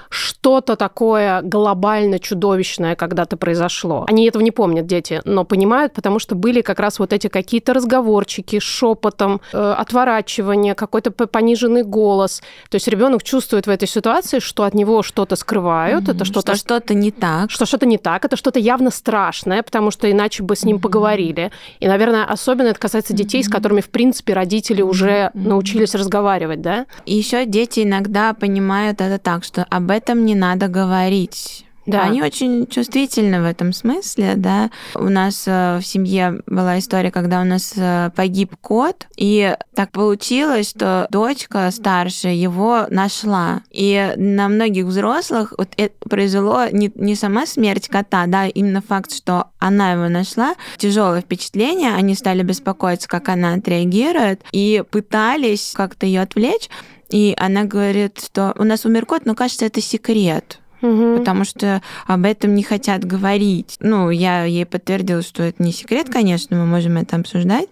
что-то 0.10 0.76
такое 0.76 1.42
глобально 1.42 2.20
чудовищное 2.20 2.96
когда-то 2.96 3.38
произошло. 3.38 4.06
Они 4.08 4.28
этого 4.28 4.44
не 4.44 4.52
помнят, 4.52 4.86
дети, 4.86 5.22
но 5.26 5.44
понимают, 5.46 5.94
потому 5.94 6.20
что 6.20 6.36
были 6.36 6.62
как 6.62 6.80
раз 6.80 7.00
вот 7.00 7.14
эти 7.14 7.28
какие-то 7.28 7.74
разговорчики 7.74 8.60
шепотом, 8.60 9.42
э, 9.54 9.76
отворачивание, 9.78 10.76
какой-то 10.76 11.12
пониженный 11.12 11.84
голос. 11.84 12.42
То 12.70 12.76
есть 12.76 12.88
ребенок 12.88 13.24
чувствует 13.24 13.68
в 13.68 13.70
этой 13.70 13.88
ситуации, 13.88 14.40
что 14.40 14.64
от 14.64 14.74
него 14.74 15.04
что-то 15.04 15.36
скрывают, 15.36 16.06
mm-hmm. 16.06 16.16
это 16.16 16.26
что-то... 16.26 16.56
Что 16.56 16.76
что-то 16.76 16.94
не 16.94 17.12
так. 17.12 17.52
Что 17.52 17.66
что-то 17.66 17.86
не 17.86 17.98
так, 17.98 18.26
это 18.26 18.36
что-то 18.36 18.60
явно 18.60 18.92
страшное, 18.92 19.64
потому 19.64 19.92
что 19.92 20.10
иначе 20.10 20.44
бы 20.44 20.56
с 20.56 20.64
ним 20.64 20.78
mm-hmm. 20.78 20.82
поговорили. 20.82 21.52
И, 21.80 21.88
наверное, 21.88 22.26
особенно 22.26 22.68
это 22.68 22.80
касается 22.80 23.14
детей, 23.14 23.42
mm-hmm. 23.42 23.46
с 23.46 23.50
которыми, 23.50 23.82
в 23.82 23.90
принципе, 23.90 24.34
родители 24.34 24.82
уже 24.82 25.32
mm-hmm. 25.34 25.48
научились 25.48 25.96
разговаривать, 25.96 26.62
да? 26.62 26.86
И 27.06 27.16
еще 27.16 27.46
дети 27.46 27.82
иногда 27.82 28.34
понимают 28.34 29.02
это 29.02 29.18
так, 29.18 29.44
что 29.44 29.66
об 29.70 29.92
этом 29.96 30.26
не 30.26 30.36
надо 30.36 30.68
говорить 30.68 31.66
Да. 31.86 32.04
Они 32.04 32.22
очень 32.24 32.66
чувствительны 32.68 33.42
в 33.42 33.46
этом 33.46 33.72
смысле, 33.72 34.34
да. 34.36 34.72
У 34.96 35.08
нас 35.08 35.44
э, 35.46 35.78
в 35.80 35.86
семье 35.86 36.42
была 36.48 36.80
история, 36.80 37.12
когда 37.12 37.42
у 37.42 37.44
нас 37.44 37.74
э, 37.76 38.10
погиб 38.16 38.56
кот, 38.60 39.08
и 39.16 39.56
так 39.76 39.92
получилось, 39.92 40.70
что 40.70 41.08
дочка 41.12 41.70
старшая 41.72 42.34
его 42.34 42.88
нашла. 42.90 43.62
И 43.70 44.14
на 44.18 44.48
многих 44.48 44.86
взрослых 44.86 45.54
вот 45.58 45.70
это 45.78 45.94
произвело 46.10 46.68
не, 46.72 46.92
не 46.96 47.14
сама 47.16 47.46
смерть 47.46 47.88
кота, 47.88 48.26
да, 48.26 48.48
именно 48.48 48.82
факт, 48.82 49.14
что 49.14 49.50
она 49.60 49.92
его 49.92 50.10
нашла, 50.10 50.56
тяжелое 50.78 51.22
впечатление, 51.22 51.94
они 51.94 52.16
стали 52.16 52.42
беспокоиться, 52.42 53.08
как 53.08 53.30
она 53.30 53.54
отреагирует, 53.54 54.42
и 54.52 54.84
пытались 54.90 55.74
как-то 55.76 56.08
ее 56.08 56.22
отвлечь. 56.22 56.70
И 57.10 57.34
она 57.38 57.64
говорит, 57.64 58.20
что 58.24 58.54
у 58.58 58.64
нас 58.64 58.86
умер 58.86 59.06
кот, 59.06 59.26
но 59.26 59.36
кажется, 59.36 59.66
это 59.66 59.82
секрет 59.82 60.60
потому 61.18 61.46
что 61.46 61.82
об 62.06 62.26
этом 62.26 62.54
не 62.54 62.62
хотят 62.62 63.04
говорить. 63.06 63.78
Ну, 63.80 64.12
я 64.12 64.44
ей 64.44 64.66
подтвердила, 64.68 65.24
что 65.24 65.42
это 65.42 65.64
не 65.64 65.72
секрет, 65.72 66.10
конечно, 66.12 66.56
мы 66.58 66.66
можем 66.68 66.98
это 66.98 67.16
обсуждать. 67.16 67.70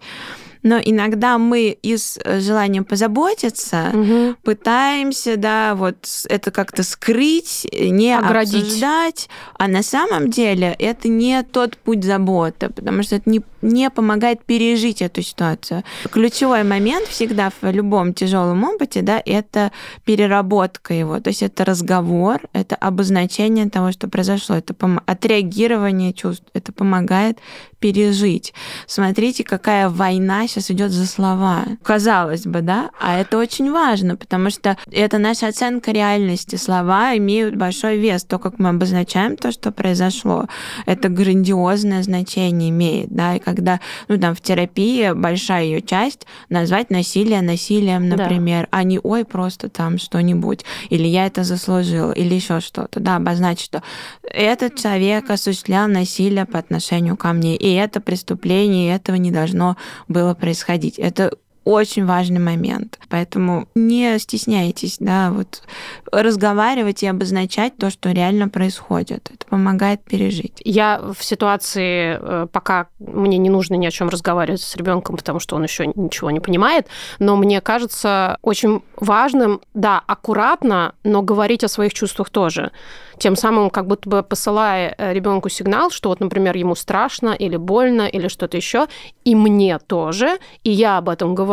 Но 0.63 0.79
иногда 0.83 1.37
мы 1.37 1.77
из 1.83 2.17
э, 2.23 2.39
желания 2.39 2.81
позаботиться 2.83 3.91
Мгм. 3.93 4.37
пытаемся, 4.43 5.35
да, 5.35 5.75
вот 5.75 5.97
это 6.29 6.51
как-то 6.51 6.83
скрыть, 6.83 7.67
не 7.71 8.17
Оградить. 8.17 8.63
обсуждать, 8.63 9.29
а 9.59 9.67
на 9.67 9.83
самом 9.83 10.29
деле 10.31 10.73
это 10.79 11.09
не 11.09 11.43
тот 11.43 11.75
путь 11.77 12.05
заботы, 12.05 12.69
потому 12.69 13.03
что 13.03 13.17
это 13.17 13.29
не, 13.29 13.41
не 13.63 13.89
помогает 13.89 14.43
пережить 14.43 15.01
эту 15.01 15.21
ситуацию. 15.21 15.83
Ключевой 16.11 16.63
момент 16.63 17.07
всегда 17.07 17.49
в 17.49 17.71
любом 17.71 18.13
тяжелом 18.13 18.63
опыте, 18.63 19.01
да, 19.01 19.21
это 19.25 19.71
переработка 20.05 20.93
его, 20.93 21.19
то 21.19 21.29
есть 21.29 21.41
это 21.41 21.65
разговор, 21.65 22.41
это 22.53 22.75
обозначение 22.75 23.69
того, 23.69 23.91
что 23.91 24.07
произошло, 24.07 24.55
это 24.55 24.75
отреагирование 25.05 26.13
чувств, 26.13 26.45
это 26.53 26.71
помогает 26.71 27.39
пережить. 27.83 28.53
Смотрите, 28.87 29.43
какая 29.43 29.89
война 29.89 30.47
сейчас 30.47 30.71
идет 30.71 30.91
за 30.91 31.05
слова. 31.05 31.65
Казалось 31.83 32.45
бы, 32.45 32.61
да, 32.61 32.91
а 32.97 33.19
это 33.19 33.37
очень 33.37 33.73
важно, 33.73 34.15
потому 34.15 34.51
что 34.51 34.77
это 34.89 35.17
наша 35.17 35.47
оценка 35.47 35.91
реальности. 35.91 36.55
Слова 36.55 37.17
имеют 37.17 37.57
большой 37.57 37.97
вес. 37.97 38.23
То, 38.23 38.39
как 38.39 38.57
мы 38.57 38.69
обозначаем 38.69 39.35
то, 39.35 39.51
что 39.51 39.73
произошло, 39.73 40.47
это 40.85 41.09
грандиозное 41.09 42.03
значение 42.03 42.69
имеет, 42.69 43.09
да, 43.09 43.35
и 43.35 43.39
когда, 43.53 43.79
ну, 44.07 44.17
там, 44.19 44.35
в 44.35 44.41
терапии 44.41 45.11
большая 45.13 45.65
ее 45.65 45.81
часть 45.81 46.25
назвать 46.49 46.89
насилие 46.89 47.41
насилием, 47.41 48.09
Да. 48.09 48.17
например, 48.17 48.67
а 48.71 48.83
не, 48.83 48.99
ой, 49.01 49.25
просто 49.25 49.69
там 49.69 49.97
что-нибудь, 49.97 50.65
или 50.89 51.07
я 51.07 51.27
это 51.27 51.43
заслужил, 51.43 52.11
или 52.11 52.33
еще 52.33 52.59
что-то, 52.59 52.99
да, 52.99 53.17
обозначить, 53.17 53.65
что 53.65 53.83
этот 54.23 54.75
человек 54.75 55.29
осуществлял 55.29 55.87
насилие 55.87 56.45
по 56.45 56.59
отношению 56.59 57.15
ко 57.17 57.33
мне, 57.33 57.55
и 57.55 57.73
это 57.73 58.01
преступление, 58.01 58.87
и 58.89 58.95
этого 58.95 59.15
не 59.17 59.31
должно 59.31 59.77
было 60.07 60.33
происходить. 60.33 60.97
Это 60.97 61.31
очень 61.65 62.05
важный 62.05 62.39
момент. 62.39 62.99
Поэтому 63.09 63.67
не 63.75 64.19
стесняйтесь, 64.19 64.97
да, 64.99 65.31
вот 65.31 65.63
разговаривать 66.11 67.03
и 67.03 67.07
обозначать 67.07 67.77
то, 67.77 67.89
что 67.89 68.11
реально 68.11 68.49
происходит. 68.49 69.29
Это 69.33 69.45
помогает 69.47 70.03
пережить. 70.03 70.61
Я 70.63 70.99
в 70.99 71.23
ситуации, 71.23 72.17
э, 72.19 72.47
пока 72.51 72.87
мне 72.99 73.37
не 73.37 73.49
нужно 73.49 73.75
ни 73.75 73.85
о 73.85 73.91
чем 73.91 74.09
разговаривать 74.09 74.61
с 74.61 74.75
ребенком, 74.75 75.15
потому 75.15 75.39
что 75.39 75.55
он 75.55 75.63
еще 75.63 75.87
ничего 75.87 76.31
не 76.31 76.39
понимает, 76.39 76.87
но 77.19 77.35
мне 77.35 77.61
кажется 77.61 78.37
очень 78.41 78.81
важным, 78.97 79.61
да, 79.73 80.01
аккуратно, 80.05 80.95
но 81.03 81.21
говорить 81.21 81.63
о 81.63 81.67
своих 81.67 81.93
чувствах 81.93 82.29
тоже. 82.29 82.71
Тем 83.17 83.35
самым 83.35 83.69
как 83.69 83.87
будто 83.87 84.09
бы 84.09 84.23
посылая 84.23 84.95
ребенку 84.97 85.47
сигнал, 85.47 85.91
что 85.91 86.09
вот, 86.09 86.19
например, 86.19 86.57
ему 86.57 86.75
страшно 86.75 87.29
или 87.29 87.57
больно 87.57 88.07
или 88.07 88.27
что-то 88.27 88.57
еще, 88.57 88.87
и 89.23 89.35
мне 89.35 89.79
тоже, 89.79 90.39
и 90.63 90.71
я 90.71 90.97
об 90.97 91.09
этом 91.09 91.35
говорю, 91.35 91.52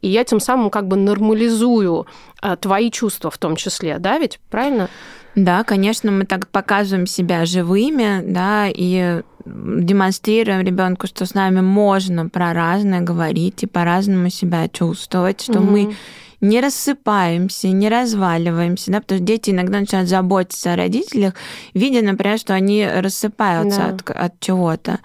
и 0.00 0.08
я 0.08 0.24
тем 0.24 0.40
самым 0.40 0.70
как 0.70 0.88
бы 0.88 0.96
нормализую 0.96 2.06
э, 2.42 2.56
твои 2.56 2.90
чувства 2.90 3.30
в 3.30 3.38
том 3.38 3.56
числе, 3.56 3.98
да, 3.98 4.18
ведь 4.18 4.40
правильно? 4.50 4.88
Да, 5.34 5.62
конечно, 5.62 6.10
мы 6.10 6.24
так 6.24 6.48
показываем 6.48 7.06
себя 7.06 7.44
живыми, 7.44 8.22
да, 8.24 8.66
и 8.68 9.22
демонстрируем 9.48 10.60
ребенку, 10.60 11.06
что 11.06 11.26
с 11.26 11.34
нами 11.34 11.60
можно 11.60 12.28
про 12.28 12.52
разное 12.52 13.00
говорить 13.00 13.62
и 13.62 13.66
по-разному 13.66 14.30
себя 14.30 14.68
чувствовать, 14.68 15.40
что 15.40 15.60
Мгм. 15.60 15.70
мы 15.72 15.96
не 16.40 16.60
рассыпаемся, 16.60 17.66
не 17.68 17.88
разваливаемся, 17.88 18.92
да, 18.92 19.00
потому 19.00 19.18
что 19.18 19.26
дети 19.26 19.50
иногда 19.50 19.80
начинают 19.80 20.08
заботиться 20.08 20.72
о 20.72 20.76
родителях, 20.76 21.34
видя, 21.74 22.00
например, 22.00 22.38
что 22.38 22.54
они 22.54 22.86
рассыпаются 22.88 23.78
Да. 23.80 23.88
от, 23.88 24.10
от 24.10 24.40
чего-то. 24.40 25.00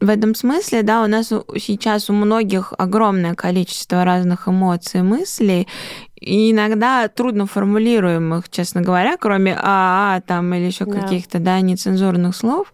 В 0.00 0.08
этом 0.08 0.34
смысле, 0.34 0.82
да, 0.82 1.02
у 1.02 1.06
нас 1.06 1.26
сейчас 1.58 2.08
у 2.08 2.14
многих 2.14 2.72
огромное 2.78 3.34
количество 3.34 4.02
разных 4.02 4.48
эмоций, 4.48 5.02
мыслей, 5.02 5.68
и 6.20 6.52
иногда 6.52 7.08
трудно 7.08 7.46
формулируемых, 7.46 8.48
честно 8.50 8.80
говоря, 8.82 9.16
кроме 9.16 9.54
а, 9.60 10.16
а 10.16 10.20
там 10.20 10.52
или 10.54 10.64
еще 10.66 10.84
Да. 10.84 10.92
каких-то, 11.00 11.38
да, 11.38 11.60
нецензурных 11.60 12.34
слов. 12.34 12.72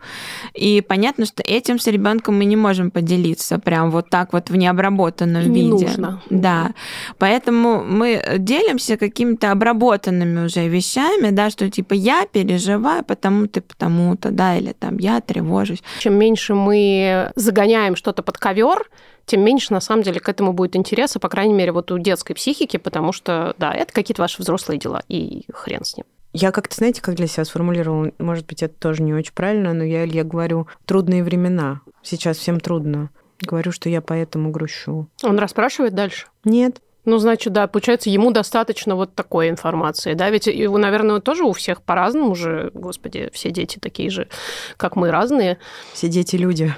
И 0.54 0.80
понятно, 0.80 1.26
что 1.26 1.42
этим 1.42 1.78
с 1.78 1.86
ребенком 1.86 2.36
мы 2.38 2.44
не 2.44 2.56
можем 2.56 2.90
поделиться 2.90 3.58
прям 3.58 3.90
вот 3.90 4.10
так 4.10 4.32
вот 4.32 4.50
в 4.50 4.56
необработанном 4.56 5.42
не 5.50 5.70
виде. 5.70 5.86
нужно. 5.86 6.22
Да. 6.30 6.72
Поэтому 7.18 7.84
мы 7.84 8.22
делимся 8.38 8.96
какими-то 8.96 9.50
обработанными 9.52 10.46
уже 10.46 10.68
вещами, 10.68 11.30
да, 11.30 11.50
что 11.50 11.70
типа 11.70 11.94
я 11.94 12.26
переживаю 12.26 13.04
потому-то, 13.04 13.60
потому-то, 13.60 14.30
да, 14.30 14.56
или 14.56 14.72
там 14.72 14.98
я 14.98 15.20
тревожусь. 15.20 15.82
Чем 15.98 16.14
меньше 16.14 16.54
мы 16.54 17.32
загоняем 17.36 17.96
что-то 17.96 18.22
под 18.22 18.38
ковер, 18.38 18.88
тем 19.26 19.42
меньше, 19.42 19.72
на 19.72 19.80
самом 19.80 20.02
деле, 20.02 20.20
к 20.20 20.28
этому 20.28 20.52
будет 20.52 20.76
интереса, 20.76 21.18
по 21.18 21.28
крайней 21.28 21.54
мере, 21.54 21.72
вот 21.72 21.90
у 21.92 21.98
детской 21.98 22.34
психики, 22.34 22.76
потому 22.76 23.12
что, 23.12 23.54
да, 23.58 23.72
это 23.72 23.92
какие-то 23.92 24.22
ваши 24.22 24.42
взрослые 24.42 24.78
дела, 24.78 25.02
и 25.08 25.44
хрен 25.52 25.84
с 25.84 25.96
ним. 25.96 26.06
Я 26.32 26.50
как-то, 26.50 26.74
знаете, 26.74 27.00
как 27.00 27.14
для 27.14 27.28
себя 27.28 27.44
сформулировала, 27.44 28.10
может 28.18 28.46
быть, 28.46 28.62
это 28.62 28.74
тоже 28.74 29.02
не 29.02 29.14
очень 29.14 29.32
правильно, 29.32 29.72
но 29.72 29.84
я, 29.84 30.02
я 30.02 30.24
говорю, 30.24 30.66
трудные 30.84 31.22
времена. 31.22 31.80
Сейчас 32.02 32.38
всем 32.38 32.58
трудно. 32.58 33.10
Говорю, 33.40 33.70
что 33.70 33.88
я 33.88 34.00
поэтому 34.00 34.50
грущу. 34.50 35.08
Он 35.22 35.38
расспрашивает 35.38 35.94
дальше. 35.94 36.26
Нет. 36.44 36.80
Ну, 37.04 37.18
значит, 37.18 37.52
да, 37.52 37.66
получается, 37.66 38.10
ему 38.10 38.30
достаточно 38.30 38.96
вот 38.96 39.14
такой 39.14 39.48
информации, 39.48 40.14
да, 40.14 40.30
ведь, 40.30 40.48
и, 40.48 40.66
наверное, 40.68 41.20
тоже 41.20 41.44
у 41.44 41.52
всех 41.52 41.82
по-разному 41.82 42.34
же, 42.34 42.70
господи, 42.74 43.30
все 43.32 43.50
дети 43.50 43.78
такие 43.78 44.10
же, 44.10 44.28
как 44.76 44.96
мы, 44.96 45.10
разные. 45.10 45.58
Все 45.92 46.08
дети 46.08 46.36
люди. 46.36 46.74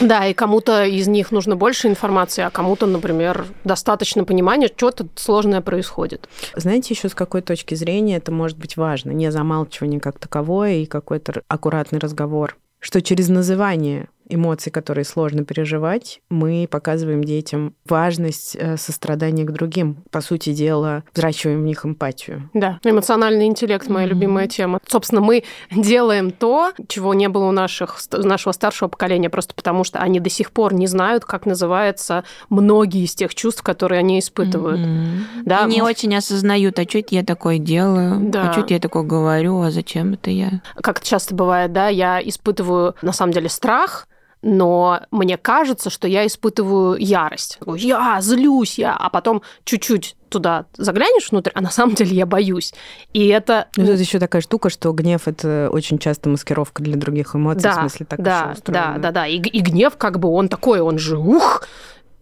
Да, 0.00 0.26
и 0.26 0.34
кому-то 0.34 0.84
из 0.84 1.08
них 1.08 1.30
нужно 1.30 1.56
больше 1.56 1.88
информации, 1.88 2.42
а 2.42 2.50
кому-то, 2.50 2.86
например, 2.86 3.46
достаточно 3.64 4.24
понимания, 4.24 4.70
что-то 4.74 5.08
сложное 5.16 5.60
происходит. 5.60 6.28
Знаете, 6.54 6.94
еще 6.94 7.08
с 7.08 7.14
какой 7.14 7.42
точки 7.42 7.74
зрения 7.74 8.16
это 8.16 8.32
может 8.32 8.58
быть 8.58 8.76
важно? 8.76 9.10
Не 9.10 9.30
замалчивание 9.30 10.00
как 10.00 10.18
таковое 10.18 10.76
и 10.76 10.86
какой-то 10.86 11.42
аккуратный 11.48 11.98
разговор. 11.98 12.56
Что 12.78 13.02
через 13.02 13.28
называние 13.28 14.08
эмоций, 14.30 14.70
которые 14.72 15.04
сложно 15.04 15.44
переживать, 15.44 16.20
мы 16.30 16.66
показываем 16.70 17.22
детям 17.24 17.74
важность 17.88 18.56
э, 18.58 18.76
сострадания 18.76 19.44
к 19.44 19.52
другим. 19.52 19.96
По 20.10 20.20
сути 20.20 20.52
дела, 20.52 21.04
взращиваем 21.14 21.60
в 21.62 21.64
них 21.64 21.84
эмпатию. 21.84 22.48
Да, 22.54 22.78
эмоциональный 22.84 23.46
интеллект 23.46 23.88
моя 23.88 24.06
Мгм. 24.06 24.14
любимая 24.16 24.46
тема. 24.48 24.78
Собственно, 24.86 25.20
мы 25.20 25.44
делаем 25.70 26.30
то, 26.30 26.72
чего 26.88 27.14
не 27.14 27.28
было 27.28 27.44
у 27.46 27.52
наших, 27.52 27.98
нашего 28.12 28.52
старшего 28.52 28.88
поколения, 28.88 29.30
просто 29.30 29.54
потому 29.54 29.84
что 29.84 29.98
они 29.98 30.20
до 30.20 30.30
сих 30.30 30.52
пор 30.52 30.74
не 30.74 30.86
знают, 30.86 31.24
как 31.24 31.46
называются 31.46 32.24
многие 32.48 33.04
из 33.04 33.14
тех 33.14 33.34
чувств, 33.34 33.62
которые 33.62 33.98
они 34.00 34.18
испытывают. 34.18 34.80
Мгм. 34.80 35.24
Да, 35.44 35.64
И 35.66 35.70
не 35.70 35.78
м- 35.80 35.86
очень 35.86 36.14
осознают, 36.16 36.78
а 36.78 36.82
что 36.84 36.98
это 36.98 37.14
я 37.14 37.22
такое 37.24 37.58
делаю, 37.58 38.20
Да. 38.30 38.48
а 38.48 38.52
что 38.52 38.62
это 38.62 38.74
я 38.74 38.80
такое 38.80 39.02
говорю, 39.02 39.60
а 39.62 39.70
зачем 39.70 40.14
это 40.14 40.30
я? 40.30 40.62
Как 40.82 40.98
это 40.98 41.06
часто 41.06 41.34
бывает, 41.34 41.72
да, 41.72 41.88
я 41.88 42.20
испытываю 42.22 42.94
на 43.02 43.12
самом 43.12 43.32
деле 43.32 43.48
страх, 43.48 44.06
но 44.42 45.00
мне 45.10 45.36
кажется, 45.36 45.90
что 45.90 46.08
я 46.08 46.26
испытываю 46.26 46.96
ярость. 46.96 47.58
Я 47.76 48.18
злюсь, 48.20 48.78
я, 48.78 48.96
а 48.96 49.10
потом 49.10 49.42
чуть-чуть 49.64 50.16
туда 50.28 50.66
заглянешь 50.76 51.30
внутрь, 51.30 51.50
а 51.54 51.60
на 51.60 51.70
самом 51.70 51.94
деле 51.94 52.16
я 52.16 52.24
боюсь. 52.24 52.72
И 53.12 53.26
это 53.28 53.68
Ну, 53.76 53.86
тут 53.86 53.98
еще 53.98 54.18
такая 54.18 54.40
штука, 54.40 54.70
что 54.70 54.92
гнев 54.92 55.26
это 55.26 55.68
очень 55.72 55.98
часто 55.98 56.28
маскировка 56.28 56.82
для 56.82 56.96
других 56.96 57.34
эмоций, 57.34 57.62
да, 57.62 57.72
в 57.72 57.80
смысле 57.80 58.06
так 58.06 58.22
да, 58.22 58.54
да, 58.66 58.96
да, 58.98 59.10
да. 59.10 59.26
И, 59.26 59.36
и 59.36 59.60
гнев, 59.60 59.96
как 59.96 60.18
бы 60.18 60.28
он 60.28 60.48
такой, 60.48 60.80
он 60.80 60.98
же 60.98 61.18
ух, 61.18 61.66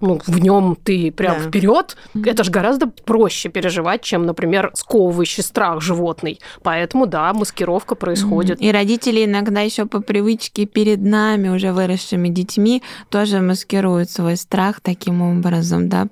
ну, 0.01 0.21
в 0.25 0.39
нем 0.39 0.77
ты 0.83 1.11
прям 1.11 1.39
да. 1.39 1.49
вперед, 1.49 1.97
это 2.25 2.45
же 2.45 2.51
гораздо 2.51 2.87
проще 2.87 3.49
переживать, 3.49 4.03
чем, 4.03 4.27
например, 4.27 4.71
сковывающий 4.75 5.43
страх 5.43 5.81
животный. 5.81 6.41
Поэтому, 6.63 7.07
да, 7.07 7.33
маскировка 7.33 7.95
происходит. 7.95 8.61
И 8.61 8.71
родители 8.71 9.25
иногда 9.25 9.61
еще 9.61 9.87
по 9.87 10.01
привычке 10.01 10.67
перед 10.67 11.03
нами, 11.03 11.49
уже 11.49 11.73
выросшими 11.73 12.29
детьми, 12.29 12.83
тоже 13.09 13.41
маскируют 13.41 14.11
свой 14.11 14.37
страх 14.37 14.81
таким 14.81 15.23
образом, 15.23 15.89
да, 15.89 16.07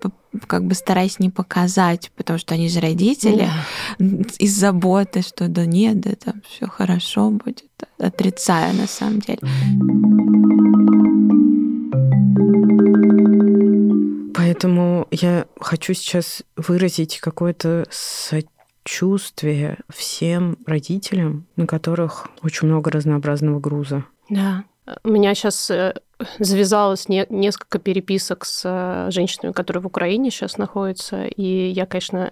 как 0.47 0.65
бы 0.65 0.75
стараясь 0.75 1.19
не 1.19 1.31
показать, 1.31 2.11
потому 2.17 2.39
что 2.39 2.55
они 2.55 2.69
же 2.69 2.81
родители, 2.81 3.49
да. 3.99 4.07
из 4.39 4.55
заботы, 4.55 5.23
что 5.23 5.49
да 5.49 5.65
нет, 5.65 6.01
да 6.01 6.11
там 6.23 6.43
все 6.49 6.67
хорошо 6.67 7.31
будет, 7.31 7.65
отрицая 7.99 8.73
на 8.73 8.87
самом 8.87 9.21
деле. 9.21 9.39
Поэтому 14.47 15.09
я 15.11 15.47
хочу 15.59 15.93
сейчас 15.93 16.45
выразить 16.57 17.19
какое-то 17.19 17.85
сочувствие 17.91 19.79
всем 19.93 20.57
родителям, 20.67 21.49
на 21.57 21.67
которых 21.67 22.29
очень 22.45 22.69
много 22.69 22.93
разнообразного 22.93 23.59
груза. 23.59 24.05
Да. 24.31 24.63
У 25.03 25.09
меня 25.09 25.35
сейчас 25.35 25.69
э, 25.69 25.95
завязалось 26.39 27.09
не, 27.09 27.27
несколько 27.29 27.81
переписок 27.81 28.45
с 28.45 28.63
э, 28.65 29.11
женщинами, 29.11 29.51
которые 29.51 29.83
в 29.83 29.87
Украине 29.87 30.31
сейчас 30.31 30.59
находятся, 30.59 31.25
и 31.25 31.71
я, 31.71 31.87
конечно, 31.87 32.31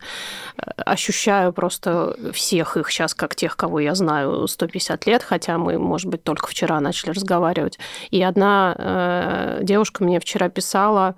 э, 0.56 0.70
ощущаю 0.76 1.52
просто 1.52 2.16
всех 2.32 2.76
их 2.76 2.92
сейчас 2.92 3.12
как 3.14 3.34
тех, 3.34 3.56
кого 3.56 3.80
я 3.80 3.96
знаю 3.96 4.46
150 4.46 5.04
лет, 5.06 5.24
хотя 5.24 5.58
мы, 5.58 5.78
может 5.78 6.08
быть, 6.08 6.22
только 6.22 6.46
вчера 6.46 6.78
начали 6.78 7.10
разговаривать. 7.10 7.80
И 8.10 8.22
одна 8.22 8.76
э, 8.78 9.58
девушка 9.64 10.04
мне 10.04 10.20
вчера 10.20 10.48
писала, 10.48 11.16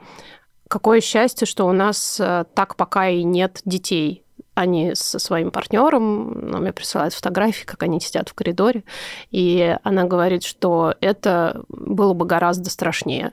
какое 0.68 1.00
счастье, 1.00 1.46
что 1.46 1.66
у 1.66 1.72
нас 1.72 2.20
так 2.55 2.76
пока 2.76 3.09
и 3.09 3.22
нет 3.22 3.61
детей. 3.64 4.22
Они 4.55 4.94
со 4.94 5.18
своим 5.18 5.50
партнером, 5.50 6.50
ну, 6.50 6.59
мне 6.59 6.72
присылают 6.72 7.12
фотографии, 7.12 7.66
как 7.66 7.83
они 7.83 8.00
сидят 8.00 8.31
в 8.31 8.35
коридоре, 8.35 8.85
и 9.31 9.76
она 9.83 10.05
говорит, 10.05 10.44
что 10.44 10.94
это 11.00 11.62
было 11.68 12.14
бы 12.14 12.24
гораздо 12.24 12.70
страшнее, 12.70 13.33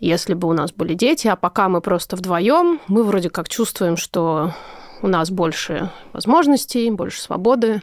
если 0.00 0.34
бы 0.34 0.48
у 0.48 0.52
нас 0.52 0.72
были 0.72 0.92
дети, 0.92 1.28
а 1.28 1.36
пока 1.36 1.70
мы 1.70 1.80
просто 1.80 2.16
вдвоем, 2.16 2.80
мы 2.88 3.04
вроде 3.04 3.30
как 3.30 3.48
чувствуем, 3.48 3.96
что 3.96 4.54
у 5.00 5.08
нас 5.08 5.30
больше 5.30 5.90
возможностей, 6.12 6.90
больше 6.90 7.22
свободы, 7.22 7.80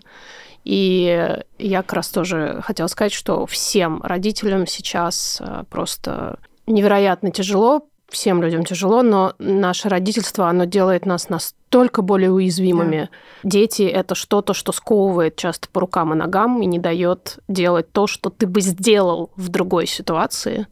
и 0.63 1.39
я 1.57 1.81
как 1.81 1.93
раз 1.93 2.09
тоже 2.09 2.61
хотела 2.63 2.87
сказать, 2.87 3.13
что 3.13 3.45
всем 3.45 4.01
родителям 4.03 4.67
сейчас 4.67 5.39
э, 5.39 5.63
просто 5.69 6.39
невероятно 6.65 7.31
тяжело, 7.31 7.87
всем 8.09 8.41
людям 8.41 8.63
тяжело, 8.63 9.01
но 9.01 9.33
наше 9.39 9.89
родительство, 9.89 10.47
оно 10.47 10.65
делает 10.65 11.05
нас 11.05 11.29
настолько 11.29 12.01
более 12.01 12.31
уязвимыми. 12.31 13.09
Да. 13.43 13.49
Дети– 13.49 13.81
это 13.83 14.15
что-то, 14.15 14.53
что 14.53 14.71
сковывает 14.71 15.35
часто 15.35 15.67
по 15.69 15.81
рукам 15.81 16.13
и 16.13 16.15
ногам 16.15 16.61
и 16.61 16.65
не 16.65 16.79
дает 16.79 17.39
делать 17.47 17.91
то, 17.91 18.07
что 18.07 18.29
ты 18.29 18.47
бы 18.47 18.61
сделал 18.61 19.31
в 19.35 19.49
другой 19.49 19.87
ситуации, 19.87 20.67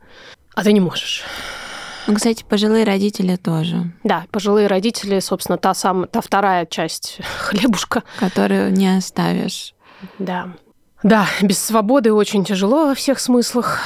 а 0.56 0.64
ты 0.64 0.72
не 0.72 0.80
можешь. 0.80 1.24
Ну, 2.08 2.14
кстати, 2.16 2.46
пожилые 2.48 2.86
родители 2.86 3.36
тоже. 3.36 3.92
Да, 4.04 4.26
пожилые 4.32 4.68
родители, 4.68 5.20
собственно, 5.20 5.58
та 5.58 5.74
самая, 5.74 6.08
та 6.08 6.22
вторая 6.22 6.66
часть 6.66 7.20
хлебушка. 7.40 8.04
Которую 8.20 8.72
не 8.72 8.96
оставишь. 8.96 9.74
Да. 10.20 10.50
Да, 11.04 11.28
без 11.42 11.64
свободы 11.64 12.14
очень 12.14 12.46
тяжело 12.46 12.88
во 12.88 12.96
всех 12.96 13.20
смыслах, 13.20 13.82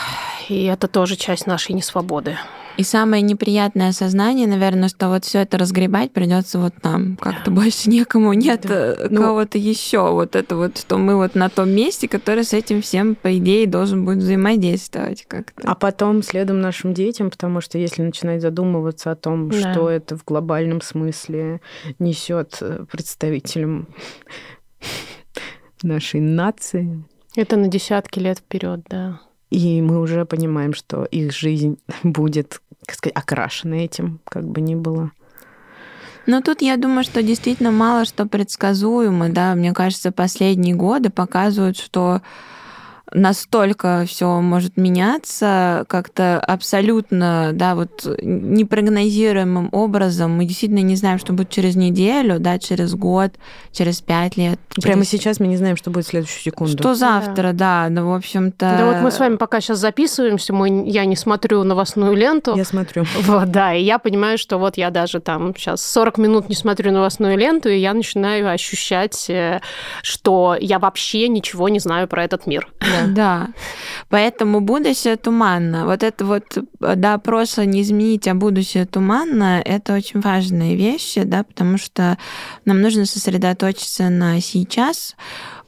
и 0.49 0.63
это 0.65 0.87
тоже 0.87 1.15
часть 1.15 1.47
нашей 1.47 1.73
несвободы. 1.73 2.37
И 2.77 2.83
самое 2.83 3.21
неприятное 3.21 3.89
осознание, 3.89 4.47
наверное, 4.47 4.87
что 4.87 5.09
вот 5.09 5.25
все 5.25 5.39
это 5.39 5.57
разгребать 5.57 6.13
придется 6.13 6.59
вот 6.59 6.73
нам. 6.81 7.17
Как-то 7.17 7.51
больше 7.51 7.89
некому 7.89 8.31
нет 8.31 8.61
да. 8.61 8.93
Э, 8.93 9.07
ну, 9.09 9.21
кого-то 9.21 9.57
еще. 9.57 10.11
Вот 10.11 10.35
это 10.37 10.55
вот, 10.55 10.77
что 10.77 10.97
мы 10.97 11.17
вот 11.17 11.35
на 11.35 11.49
том 11.49 11.69
месте, 11.69 12.07
который 12.07 12.45
с 12.45 12.53
этим 12.53 12.81
всем, 12.81 13.15
по 13.15 13.37
идее, 13.37 13.67
должен 13.67 14.05
будет 14.05 14.19
взаимодействовать 14.19 15.25
как-то. 15.27 15.69
А 15.69 15.75
потом 15.75 16.23
следом 16.23 16.61
нашим 16.61 16.93
детям, 16.93 17.29
потому 17.29 17.59
что 17.59 17.77
если 17.77 18.01
начинать 18.01 18.41
задумываться 18.41 19.11
о 19.11 19.15
том, 19.15 19.49
да. 19.49 19.73
что 19.73 19.89
это 19.89 20.17
в 20.17 20.23
глобальном 20.23 20.81
смысле 20.81 21.59
несет 21.99 22.59
э, 22.61 22.85
представителям 22.89 23.89
нашей 25.83 26.21
нации. 26.21 27.03
Это 27.35 27.57
на 27.57 27.67
десятки 27.67 28.19
лет 28.19 28.39
вперед, 28.39 28.81
да. 28.89 29.19
И 29.49 29.81
мы 29.81 29.99
уже 29.99 30.25
понимаем, 30.25 30.73
что 30.73 31.05
их 31.05 31.31
жизнь 31.31 31.77
будет, 32.03 32.61
как 32.85 32.95
сказать, 32.95 33.15
окрашена 33.15 33.75
этим, 33.75 34.19
как 34.25 34.47
бы 34.47 34.61
ни 34.61 34.75
было. 34.75 35.11
Но 36.25 36.41
тут 36.41 36.61
я 36.61 36.77
думаю, 36.77 37.03
что 37.03 37.23
действительно 37.23 37.71
мало 37.71 38.05
что 38.05 38.27
предсказуемо, 38.27 39.29
да. 39.29 39.55
Мне 39.55 39.73
кажется, 39.73 40.11
последние 40.11 40.75
годы 40.75 41.09
показывают, 41.09 41.77
что 41.77 42.21
настолько 43.13 44.05
все 44.07 44.41
может 44.41 44.77
меняться 44.77 45.85
как-то 45.87 46.39
абсолютно, 46.39 47.51
да, 47.53 47.75
вот 47.75 48.05
непрогнозируемым 48.21 49.69
образом. 49.71 50.31
Мы 50.31 50.45
действительно 50.45 50.79
не 50.79 50.95
знаем, 50.95 51.19
что 51.19 51.33
будет 51.33 51.49
через 51.49 51.75
неделю, 51.75 52.39
да, 52.39 52.59
через 52.59 52.93
год, 52.95 53.31
через 53.71 54.01
пять 54.01 54.37
лет. 54.37 54.59
Прямо 54.81 55.05
сейчас 55.05 55.39
мы 55.39 55.47
не 55.47 55.57
знаем, 55.57 55.77
что 55.77 55.89
будет 55.89 56.05
в 56.05 56.09
следующую 56.09 56.41
секунду. 56.41 56.77
Что 56.77 56.95
завтра, 56.95 57.53
да, 57.53 57.87
да 57.87 57.89
ну, 57.89 58.09
в 58.09 58.13
общем-то... 58.13 58.75
Да 58.77 58.85
вот 58.85 59.01
мы 59.01 59.11
с 59.11 59.19
вами 59.19 59.37
пока 59.37 59.61
сейчас 59.61 59.79
записываемся, 59.79 60.53
мы, 60.53 60.83
я 60.87 61.05
не 61.05 61.15
смотрю 61.15 61.63
новостную 61.63 62.15
ленту. 62.15 62.55
Я 62.55 62.65
смотрю. 62.65 63.05
Вот, 63.29 63.51
да, 63.51 63.73
и 63.73 63.83
я 63.83 63.99
понимаю, 63.99 64.37
что 64.37 64.57
вот 64.57 64.77
я 64.77 64.89
даже 64.89 65.19
там 65.19 65.53
сейчас 65.55 65.85
40 65.85 66.17
минут 66.17 66.49
не 66.49 66.55
смотрю 66.55 66.91
новостную 66.91 67.37
ленту, 67.37 67.69
и 67.69 67.77
я 67.77 67.93
начинаю 67.93 68.49
ощущать, 68.49 69.29
э, 69.29 69.61
что 70.01 70.57
я 70.59 70.79
вообще 70.79 71.27
ничего 71.27 71.69
не 71.69 71.79
знаю 71.79 72.07
про 72.07 72.23
этот 72.23 72.47
мир. 72.47 72.67
Да. 72.79 72.98
Да. 73.07 73.49
Поэтому 74.09 74.61
будущее 74.61 75.15
туманно. 75.15 75.85
Вот 75.85 76.03
это 76.03 76.25
вот 76.25 76.57
да, 76.79 77.17
прошлое 77.17 77.65
не 77.65 77.81
изменить, 77.81 78.27
а 78.27 78.33
будущее 78.33 78.85
туманно, 78.85 79.61
это 79.63 79.93
очень 79.93 80.19
важные 80.21 80.75
вещи, 80.75 81.23
да, 81.23 81.43
потому 81.43 81.77
что 81.77 82.17
нам 82.65 82.81
нужно 82.81 83.05
сосредоточиться 83.05 84.09
на 84.09 84.41
сейчас, 84.41 85.15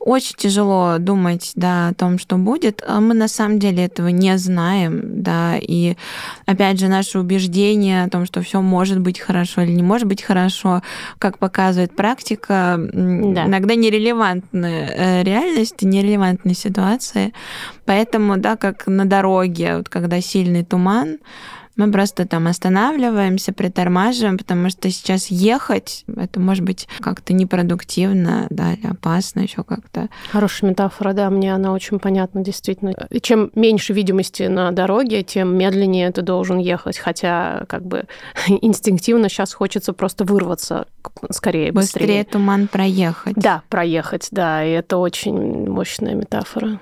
очень 0.04 0.36
тяжело 0.36 0.98
думать, 0.98 1.52
да, 1.56 1.90
о 1.90 1.94
том, 1.94 2.18
что 2.18 2.38
будет. 2.38 2.84
А 2.88 3.00
мы 3.00 3.14
на 3.14 3.28
самом 3.28 3.60
деле 3.60 3.86
этого 3.86 4.08
не 4.08 4.36
знаем, 4.38 5.22
да, 5.22 5.58
и 5.58 5.96
опять 6.46 6.80
же 6.80 6.88
наше 6.88 7.20
убеждение 7.20 8.04
о 8.04 8.10
том, 8.10 8.26
что 8.26 8.42
все 8.42 8.62
может 8.62 9.00
быть 9.00 9.20
хорошо 9.20 9.62
или 9.62 9.72
не 9.72 9.84
может 9.84 10.08
быть 10.08 10.24
хорошо, 10.24 10.82
как 11.20 11.38
показывает 11.38 11.96
практика, 11.96 12.78
да. 12.80 13.46
иногда 13.46 13.76
нерелевантны 13.76 14.90
э, 14.92 15.24
реальности, 15.24 15.86
нерелевантны 15.86 16.56
ситуации. 16.56 17.34
Поэтому, 17.86 18.38
да, 18.38 18.58
как 18.58 18.88
на 18.88 19.06
дороге, 19.06 19.78
вот 19.78 19.90
когда 19.90 20.20
сильный 20.20 20.66
туман, 20.66 21.20
мы 21.82 21.92
просто 21.92 22.28
там 22.28 22.46
останавливаемся, 22.46 23.54
притормаживаем, 23.54 24.38
потому 24.38 24.70
что 24.70 24.92
сейчас 24.92 25.28
ехать, 25.28 26.06
это 26.16 26.40
может 26.40 26.64
быть 26.64 26.88
как-то 27.00 27.34
непродуктивно, 27.34 28.46
да, 28.52 28.74
или 28.74 28.86
опасно 28.86 29.40
еще 29.40 29.64
как-то. 29.64 30.10
Хорошая 30.32 30.70
метафора, 30.70 31.14
да, 31.14 31.30
мне 31.32 31.56
она 31.56 31.74
очень 31.74 31.98
понятна, 31.98 32.44
действительно. 32.44 32.94
Чем 33.22 33.52
меньше 33.56 33.94
видимости 33.94 34.44
на 34.44 34.72
дороге, 34.72 35.24
тем 35.24 35.58
медленнее 35.58 36.12
ты 36.12 36.22
должен 36.22 36.60
ехать, 36.60 37.00
хотя 37.00 37.66
как 37.68 37.84
бы 37.84 38.04
инстинктивно 38.48 39.28
сейчас 39.28 39.54
хочется 39.54 39.94
просто 39.94 40.24
вырваться 40.24 40.86
скорее, 41.32 41.72
быстрее. 41.72 42.06
Быстрее 42.06 42.24
туман 42.26 42.68
проехать. 42.68 43.34
Да, 43.36 43.64
проехать, 43.70 44.28
да, 44.30 44.64
и 44.64 44.70
это 44.70 44.98
очень 44.98 45.68
мощная 45.68 46.14
метафора. 46.14 46.80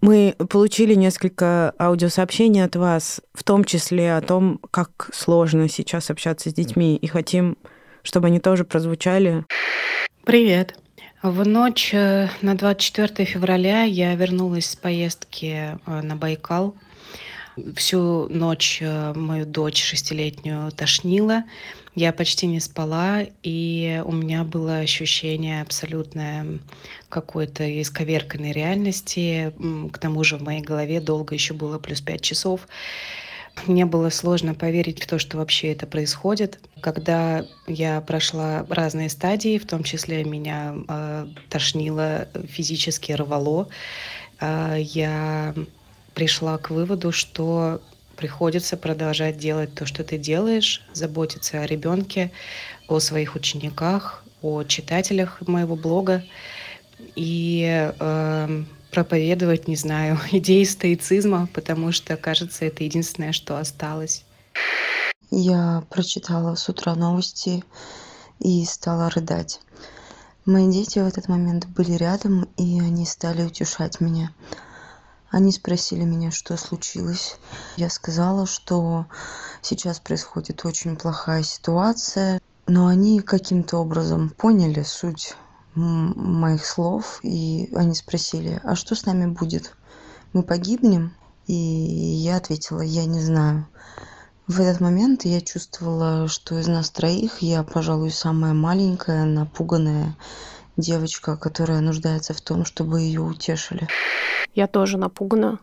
Мы 0.00 0.34
получили 0.48 0.94
несколько 0.94 1.74
аудиосообщений 1.78 2.64
от 2.64 2.76
вас, 2.76 3.20
в 3.34 3.42
том 3.44 3.64
числе 3.64 4.16
о 4.16 4.20
том, 4.20 4.60
как 4.70 5.10
сложно 5.12 5.68
сейчас 5.68 6.10
общаться 6.10 6.50
с 6.50 6.54
детьми, 6.54 6.96
и 6.96 7.06
хотим, 7.06 7.56
чтобы 8.02 8.28
они 8.28 8.40
тоже 8.40 8.64
прозвучали. 8.64 9.44
Привет. 10.24 10.76
В 11.22 11.44
ночь 11.44 11.90
э, 11.92 12.28
на 12.42 12.56
24 12.56 13.24
февраля 13.24 13.82
я 13.82 14.14
вернулась 14.14 14.66
с 14.66 14.76
поездки 14.76 15.78
э, 15.84 16.00
на 16.02 16.14
Байкал. 16.14 16.76
Всю 17.74 18.28
ночь 18.28 18.78
э, 18.80 19.14
мою 19.14 19.44
дочь 19.44 19.82
шестилетнюю 19.82 20.70
тошнила. 20.70 21.42
Я 21.96 22.12
почти 22.12 22.46
не 22.46 22.60
спала, 22.60 23.22
и 23.42 24.00
у 24.04 24.12
меня 24.12 24.44
было 24.44 24.76
ощущение 24.76 25.60
абсолютное 25.62 26.60
какой-то 27.08 27.64
исковерканной 27.80 28.52
реальности. 28.52 29.52
К 29.92 29.98
тому 29.98 30.24
же 30.24 30.36
в 30.36 30.42
моей 30.42 30.60
голове 30.60 31.00
долго 31.00 31.34
еще 31.34 31.54
было 31.54 31.78
плюс 31.78 32.00
пять 32.00 32.22
часов. 32.22 32.68
Мне 33.66 33.86
было 33.86 34.10
сложно 34.10 34.54
поверить 34.54 35.02
в 35.02 35.06
то, 35.06 35.18
что 35.18 35.38
вообще 35.38 35.72
это 35.72 35.86
происходит. 35.86 36.60
Когда 36.80 37.44
я 37.66 38.00
прошла 38.00 38.64
разные 38.68 39.08
стадии, 39.08 39.58
в 39.58 39.66
том 39.66 39.82
числе 39.82 40.24
меня 40.24 40.74
э, 40.88 41.26
тошнило, 41.48 42.28
физически 42.48 43.12
рвало, 43.12 43.68
э, 44.40 44.76
я 44.78 45.54
пришла 46.14 46.58
к 46.58 46.70
выводу, 46.70 47.10
что 47.10 47.80
приходится 48.16 48.76
продолжать 48.76 49.38
делать 49.38 49.74
то, 49.74 49.86
что 49.86 50.04
ты 50.04 50.18
делаешь, 50.18 50.82
заботиться 50.92 51.60
о 51.60 51.66
ребенке, 51.66 52.32
о 52.88 52.98
своих 53.00 53.34
учениках, 53.34 54.24
о 54.42 54.64
читателях 54.64 55.40
моего 55.46 55.76
блога 55.76 56.24
и 57.14 57.92
э, 57.98 58.64
проповедовать, 58.90 59.68
не 59.68 59.76
знаю, 59.76 60.18
идеи 60.32 60.64
стоицизма, 60.64 61.48
потому 61.52 61.92
что, 61.92 62.16
кажется, 62.16 62.64
это 62.64 62.84
единственное, 62.84 63.32
что 63.32 63.58
осталось. 63.58 64.24
Я 65.30 65.84
прочитала 65.90 66.54
с 66.54 66.68
утра 66.68 66.94
новости 66.94 67.62
и 68.38 68.64
стала 68.64 69.10
рыдать. 69.10 69.60
Мои 70.46 70.70
дети 70.70 70.98
в 70.98 71.06
этот 71.06 71.28
момент 71.28 71.66
были 71.66 71.92
рядом, 71.92 72.48
и 72.56 72.80
они 72.80 73.04
стали 73.04 73.42
утешать 73.42 74.00
меня. 74.00 74.32
Они 75.30 75.52
спросили 75.52 76.04
меня, 76.04 76.30
что 76.30 76.56
случилось. 76.56 77.36
Я 77.76 77.90
сказала, 77.90 78.46
что 78.46 79.04
сейчас 79.60 80.00
происходит 80.00 80.64
очень 80.64 80.96
плохая 80.96 81.42
ситуация, 81.42 82.40
но 82.66 82.86
они 82.86 83.20
каким-то 83.20 83.76
образом 83.76 84.30
поняли 84.30 84.82
суть 84.82 85.34
моих 85.78 86.66
слов, 86.66 87.20
и 87.22 87.70
они 87.74 87.94
спросили, 87.94 88.60
а 88.64 88.74
что 88.74 88.94
с 88.94 89.06
нами 89.06 89.26
будет? 89.26 89.74
Мы 90.32 90.42
погибнем? 90.42 91.14
И 91.46 91.54
я 91.54 92.36
ответила, 92.36 92.80
я 92.80 93.06
не 93.06 93.20
знаю. 93.20 93.66
В 94.46 94.60
этот 94.60 94.80
момент 94.80 95.24
я 95.24 95.40
чувствовала, 95.40 96.28
что 96.28 96.58
из 96.58 96.68
нас 96.68 96.90
троих 96.90 97.38
я, 97.40 97.62
пожалуй, 97.62 98.10
самая 98.10 98.54
маленькая, 98.54 99.24
напуганная 99.24 100.16
девочка, 100.76 101.36
которая 101.36 101.80
нуждается 101.80 102.34
в 102.34 102.40
том, 102.40 102.64
чтобы 102.64 103.00
ее 103.00 103.20
утешили. 103.20 103.88
Я 104.54 104.66
тоже 104.66 104.96
напугана 104.96 105.58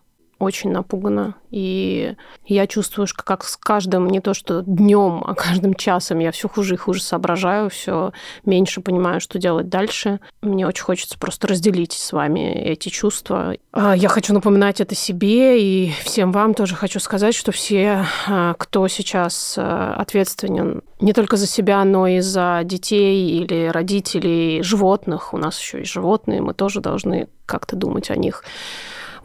очень 0.45 0.71
напугана. 0.71 1.35
И 1.51 2.15
я 2.45 2.67
чувствую, 2.67 3.07
что 3.07 3.23
как 3.23 3.43
с 3.43 3.57
каждым, 3.57 4.07
не 4.07 4.21
то 4.21 4.33
что 4.33 4.61
днем, 4.61 5.23
а 5.25 5.33
каждым 5.35 5.73
часом 5.73 6.19
я 6.19 6.31
все 6.31 6.47
хуже 6.47 6.75
и 6.75 6.77
хуже 6.77 7.01
соображаю, 7.01 7.69
все 7.69 8.11
меньше 8.45 8.81
понимаю, 8.81 9.19
что 9.19 9.39
делать 9.39 9.69
дальше. 9.69 10.19
Мне 10.41 10.67
очень 10.67 10.83
хочется 10.83 11.17
просто 11.17 11.47
разделить 11.47 11.93
с 11.93 12.11
вами 12.11 12.53
эти 12.53 12.89
чувства. 12.89 13.55
А, 13.71 13.95
я 13.95 14.09
хочу 14.09 14.33
напоминать 14.33 14.81
это 14.81 14.95
себе 14.95 15.61
и 15.61 15.91
всем 16.03 16.31
вам 16.31 16.53
тоже 16.53 16.75
хочу 16.75 16.99
сказать, 16.99 17.35
что 17.35 17.51
все, 17.51 18.05
а, 18.27 18.53
кто 18.55 18.87
сейчас 18.87 19.55
а, 19.57 19.95
ответственен 19.97 20.81
не 20.99 21.13
только 21.13 21.37
за 21.37 21.47
себя, 21.47 21.83
но 21.83 22.07
и 22.07 22.19
за 22.19 22.61
детей 22.63 23.39
или 23.39 23.67
родителей, 23.67 24.61
животных, 24.61 25.33
у 25.33 25.37
нас 25.37 25.59
еще 25.59 25.81
и 25.81 25.85
животные, 25.85 26.41
мы 26.41 26.53
тоже 26.53 26.81
должны 26.81 27.27
как-то 27.45 27.75
думать 27.75 28.09
о 28.09 28.15
них 28.15 28.43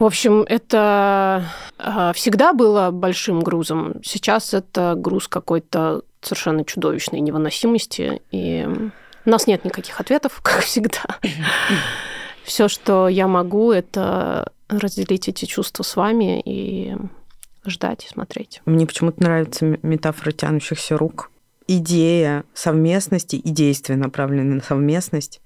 в 0.01 0.05
общем, 0.05 0.41
это 0.49 1.45
а, 1.77 2.11
всегда 2.13 2.53
было 2.53 2.89
большим 2.89 3.41
грузом. 3.41 4.01
Сейчас 4.03 4.51
это 4.55 4.95
груз 4.97 5.27
какой-то 5.27 6.01
совершенно 6.21 6.65
чудовищной 6.65 7.19
невыносимости. 7.19 8.19
И 8.31 8.67
у 9.25 9.29
нас 9.29 9.45
нет 9.45 9.63
никаких 9.63 9.99
ответов, 9.99 10.39
как 10.43 10.61
всегда. 10.61 11.03
Все, 12.43 12.67
что 12.67 13.07
я 13.09 13.27
могу, 13.27 13.71
это 13.71 14.51
разделить 14.69 15.29
эти 15.29 15.45
чувства 15.45 15.83
с 15.83 15.95
вами 15.95 16.41
и 16.43 16.95
ждать 17.63 18.05
и 18.05 18.09
смотреть. 18.09 18.63
Мне 18.65 18.87
почему-то 18.87 19.21
нравится 19.21 19.77
метафора 19.83 20.31
тянущихся 20.31 20.97
рук. 20.97 21.29
Идея 21.67 22.43
совместности 22.55 23.35
и 23.35 23.49
действия, 23.51 23.97
направленные 23.97 24.55
на 24.55 24.63
совместность, 24.63 25.41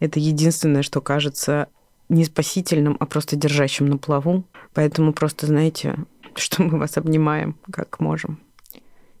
это 0.00 0.18
единственное, 0.18 0.82
что 0.82 1.00
кажется 1.00 1.68
не 2.10 2.24
спасительным, 2.24 2.96
а 3.00 3.06
просто 3.06 3.36
держащим 3.36 3.86
на 3.86 3.96
плаву. 3.96 4.44
Поэтому 4.74 5.12
просто 5.12 5.46
знаете, 5.46 5.96
что 6.34 6.62
мы 6.62 6.78
вас 6.78 6.96
обнимаем, 6.96 7.56
как 7.72 8.00
можем. 8.00 8.38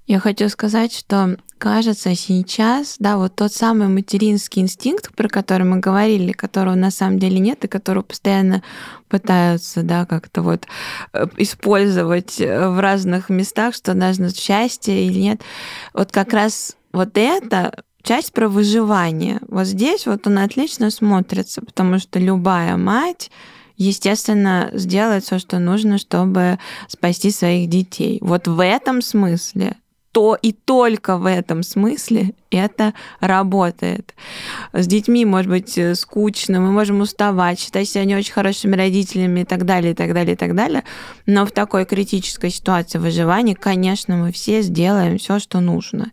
Я 0.06 0.18
хочу 0.18 0.48
сказать, 0.48 0.92
что 0.92 1.36
кажется 1.58 2.16
сейчас, 2.16 2.96
да, 2.98 3.16
вот 3.16 3.36
тот 3.36 3.52
самый 3.52 3.86
материнский 3.86 4.60
инстинкт, 4.60 5.14
про 5.14 5.28
который 5.28 5.62
мы 5.62 5.78
говорили, 5.78 6.32
которого 6.32 6.74
на 6.74 6.90
самом 6.90 7.20
деле 7.20 7.38
нет 7.38 7.64
и 7.64 7.68
которого 7.68 8.02
постоянно 8.02 8.64
пытаются, 9.08 9.84
да, 9.84 10.06
как-то 10.06 10.42
вот 10.42 10.66
э, 11.12 11.26
использовать 11.36 12.38
в 12.38 12.80
разных 12.80 13.28
местах, 13.28 13.74
что 13.74 13.94
должно 13.94 14.30
счастье 14.30 15.06
или 15.06 15.20
нет. 15.20 15.42
Вот 15.94 16.10
как 16.10 16.32
раз 16.32 16.76
вот 16.92 17.10
это 17.14 17.84
часть 18.02 18.32
про 18.32 18.48
выживание. 18.48 19.40
Вот 19.48 19.66
здесь 19.66 20.06
вот 20.06 20.26
он 20.26 20.38
отлично 20.38 20.90
смотрится, 20.90 21.62
потому 21.62 21.98
что 21.98 22.18
любая 22.18 22.76
мать 22.76 23.30
естественно, 23.80 24.68
сделает 24.74 25.24
все, 25.24 25.38
что 25.38 25.58
нужно, 25.58 25.96
чтобы 25.96 26.58
спасти 26.86 27.30
своих 27.30 27.70
детей. 27.70 28.18
Вот 28.20 28.46
в 28.46 28.62
этом 28.62 29.00
смысле 29.00 29.74
то 30.12 30.36
и 30.40 30.52
только 30.52 31.16
в 31.16 31.26
этом 31.26 31.62
смысле 31.62 32.34
это 32.50 32.94
работает. 33.20 34.14
С 34.72 34.86
детьми 34.86 35.24
может 35.24 35.50
быть 35.50 35.78
э, 35.78 35.94
скучно, 35.94 36.60
мы 36.60 36.72
можем 36.72 37.00
уставать, 37.00 37.60
считать 37.60 37.88
себя 37.88 38.04
не 38.04 38.16
очень 38.16 38.32
хорошими 38.32 38.74
родителями 38.74 39.40
и 39.40 39.44
так 39.44 39.64
далее, 39.64 39.92
и 39.92 39.94
так 39.94 40.12
далее, 40.12 40.34
и 40.34 40.36
так 40.36 40.54
далее. 40.56 40.82
Но 41.26 41.46
в 41.46 41.52
такой 41.52 41.84
критической 41.84 42.50
ситуации 42.50 42.98
выживания, 42.98 43.54
конечно, 43.54 44.16
мы 44.16 44.32
все 44.32 44.62
сделаем 44.62 45.18
все, 45.18 45.38
что 45.38 45.60
нужно. 45.60 46.10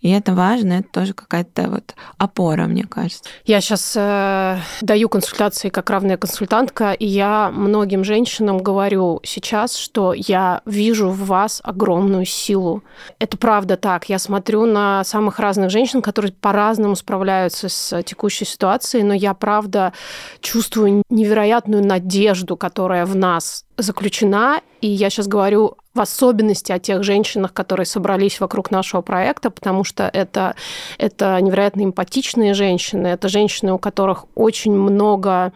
И 0.00 0.10
это 0.10 0.32
важно, 0.32 0.74
это 0.74 0.88
тоже 0.88 1.12
какая-то 1.12 1.70
вот 1.70 1.94
опора, 2.18 2.66
мне 2.66 2.84
кажется. 2.84 3.24
Я 3.44 3.60
сейчас 3.60 3.94
э, 3.96 4.58
даю 4.82 5.08
консультации 5.08 5.70
как 5.70 5.90
равная 5.90 6.16
консультантка, 6.16 6.92
и 6.92 7.06
я 7.06 7.50
многим 7.50 8.04
женщинам 8.04 8.58
говорю 8.58 9.20
сейчас, 9.24 9.74
что 9.74 10.12
я 10.14 10.62
вижу 10.66 11.10
в 11.10 11.26
вас 11.26 11.60
огромную 11.64 12.26
силу. 12.26 12.84
Это 13.18 13.36
правда 13.40 13.76
так. 13.76 14.08
Я 14.08 14.18
смотрю 14.18 14.66
на 14.66 15.02
самых 15.04 15.40
разных 15.40 15.70
женщин, 15.70 16.02
которые 16.02 16.32
по-разному 16.32 16.94
справляются 16.94 17.68
с 17.68 18.02
текущей 18.02 18.44
ситуацией, 18.44 19.02
но 19.02 19.14
я 19.14 19.34
правда 19.34 19.92
чувствую 20.40 21.02
невероятную 21.10 21.84
надежду, 21.84 22.56
которая 22.56 23.06
в 23.06 23.16
нас 23.16 23.64
заключена. 23.76 24.60
И 24.80 24.86
я 24.86 25.10
сейчас 25.10 25.26
говорю 25.26 25.76
в 25.94 26.00
особенности 26.00 26.70
о 26.70 26.78
тех 26.78 27.02
женщинах, 27.02 27.52
которые 27.52 27.86
собрались 27.86 28.38
вокруг 28.40 28.70
нашего 28.70 29.00
проекта, 29.00 29.50
потому 29.50 29.82
что 29.82 30.08
это, 30.12 30.54
это 30.98 31.40
невероятно 31.40 31.82
эмпатичные 31.82 32.54
женщины, 32.54 33.08
это 33.08 33.28
женщины, 33.28 33.72
у 33.72 33.78
которых 33.78 34.26
очень 34.34 34.72
много 34.72 35.52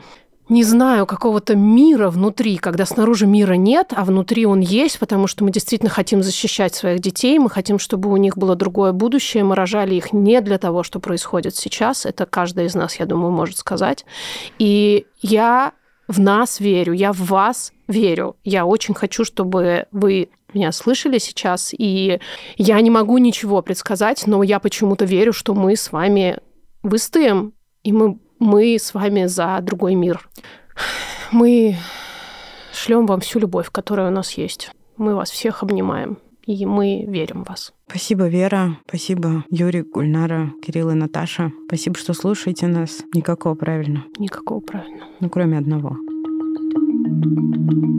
не 0.49 0.63
знаю, 0.63 1.07
какого-то 1.07 1.57
мира 1.57 2.11
внутри, 2.11 2.59
когда 2.59 2.85
снаружи 2.85 3.27
мира 3.27 3.55
нет, 3.55 3.93
а 3.97 4.05
внутри 4.05 4.45
он 4.45 4.61
есть, 4.61 4.99
потому 4.99 5.27
что 5.27 5.43
мы 5.43 5.51
действительно 5.51 5.91
хотим 5.91 6.23
защищать 6.23 6.75
своих 6.75 7.01
детей, 7.01 7.39
мы 7.39 7.49
хотим, 7.49 7.79
чтобы 7.79 8.11
у 8.11 8.17
них 8.17 8.37
было 8.37 8.55
другое 8.55 8.93
будущее, 8.93 9.45
мы 9.45 9.55
рожали 9.55 9.95
их 9.95 10.13
не 10.13 10.41
для 10.41 10.59
того, 10.59 10.83
что 10.83 11.01
происходит 11.01 11.57
сейчас, 11.57 12.05
это 12.05 12.27
каждый 12.27 12.67
из 12.67 12.75
нас, 12.75 12.97
я 12.97 13.07
думаю, 13.07 13.33
может 13.33 13.57
сказать. 13.57 14.05
И 14.59 15.07
я 15.23 15.73
в 16.09 16.21
нас 16.21 16.61
верю, 16.61 16.93
я 16.93 17.13
в 17.13 17.21
вас 17.21 17.73
верю. 17.89 18.37
Я 18.45 18.67
очень 18.67 18.95
хочу, 18.95 19.25
чтобы 19.25 19.87
вы 19.93 20.29
меня 20.53 20.73
слышали 20.73 21.19
сейчас, 21.19 21.75
и 21.77 22.21
я 22.57 22.81
не 22.81 22.91
могу 22.91 23.19
ничего 23.19 23.63
предсказать, 23.63 24.27
но 24.27 24.43
я 24.43 24.61
почему-то 24.61 25.05
верю, 25.05 25.33
что 25.33 25.55
мы 25.55 25.77
с 25.77 25.91
вами 25.91 26.39
выстоим, 26.83 27.55
и 27.83 27.93
мы 27.93 28.19
мы 28.39 28.77
с 28.79 28.95
вами 28.95 29.27
за 29.27 29.59
другой 29.63 29.95
мир. 29.95 30.29
Мы 31.33 31.77
шлем 32.73 33.07
вам 33.07 33.21
всю 33.21 33.39
любовь, 33.39 33.71
которая 33.71 34.09
у 34.09 34.13
нас 34.13 34.33
есть. 34.33 34.71
Мы 34.97 35.15
вас 35.15 35.31
всех 35.31 35.63
обнимаем, 35.63 36.19
и 36.47 36.67
мы 36.67 37.05
верим 37.07 37.45
в 37.45 37.49
вас. 37.49 37.73
Спасибо, 37.89 38.29
Вера. 38.29 38.79
Спасибо, 38.89 39.45
Юрий, 39.51 39.83
Гульнара, 39.83 40.53
Кирилл 40.65 40.91
и 40.91 40.95
Наташа. 40.95 41.53
Спасибо, 41.67 41.97
что 41.97 42.15
слушаете 42.15 42.67
нас. 42.67 43.03
Никакого 43.15 43.55
правильно. 43.55 44.05
Никакого 44.19 44.61
правильно. 44.61 45.05
Ну, 45.21 45.31
кроме 45.31 45.59
одного. 45.59 45.97
thank 47.07 47.57
you 47.57 47.95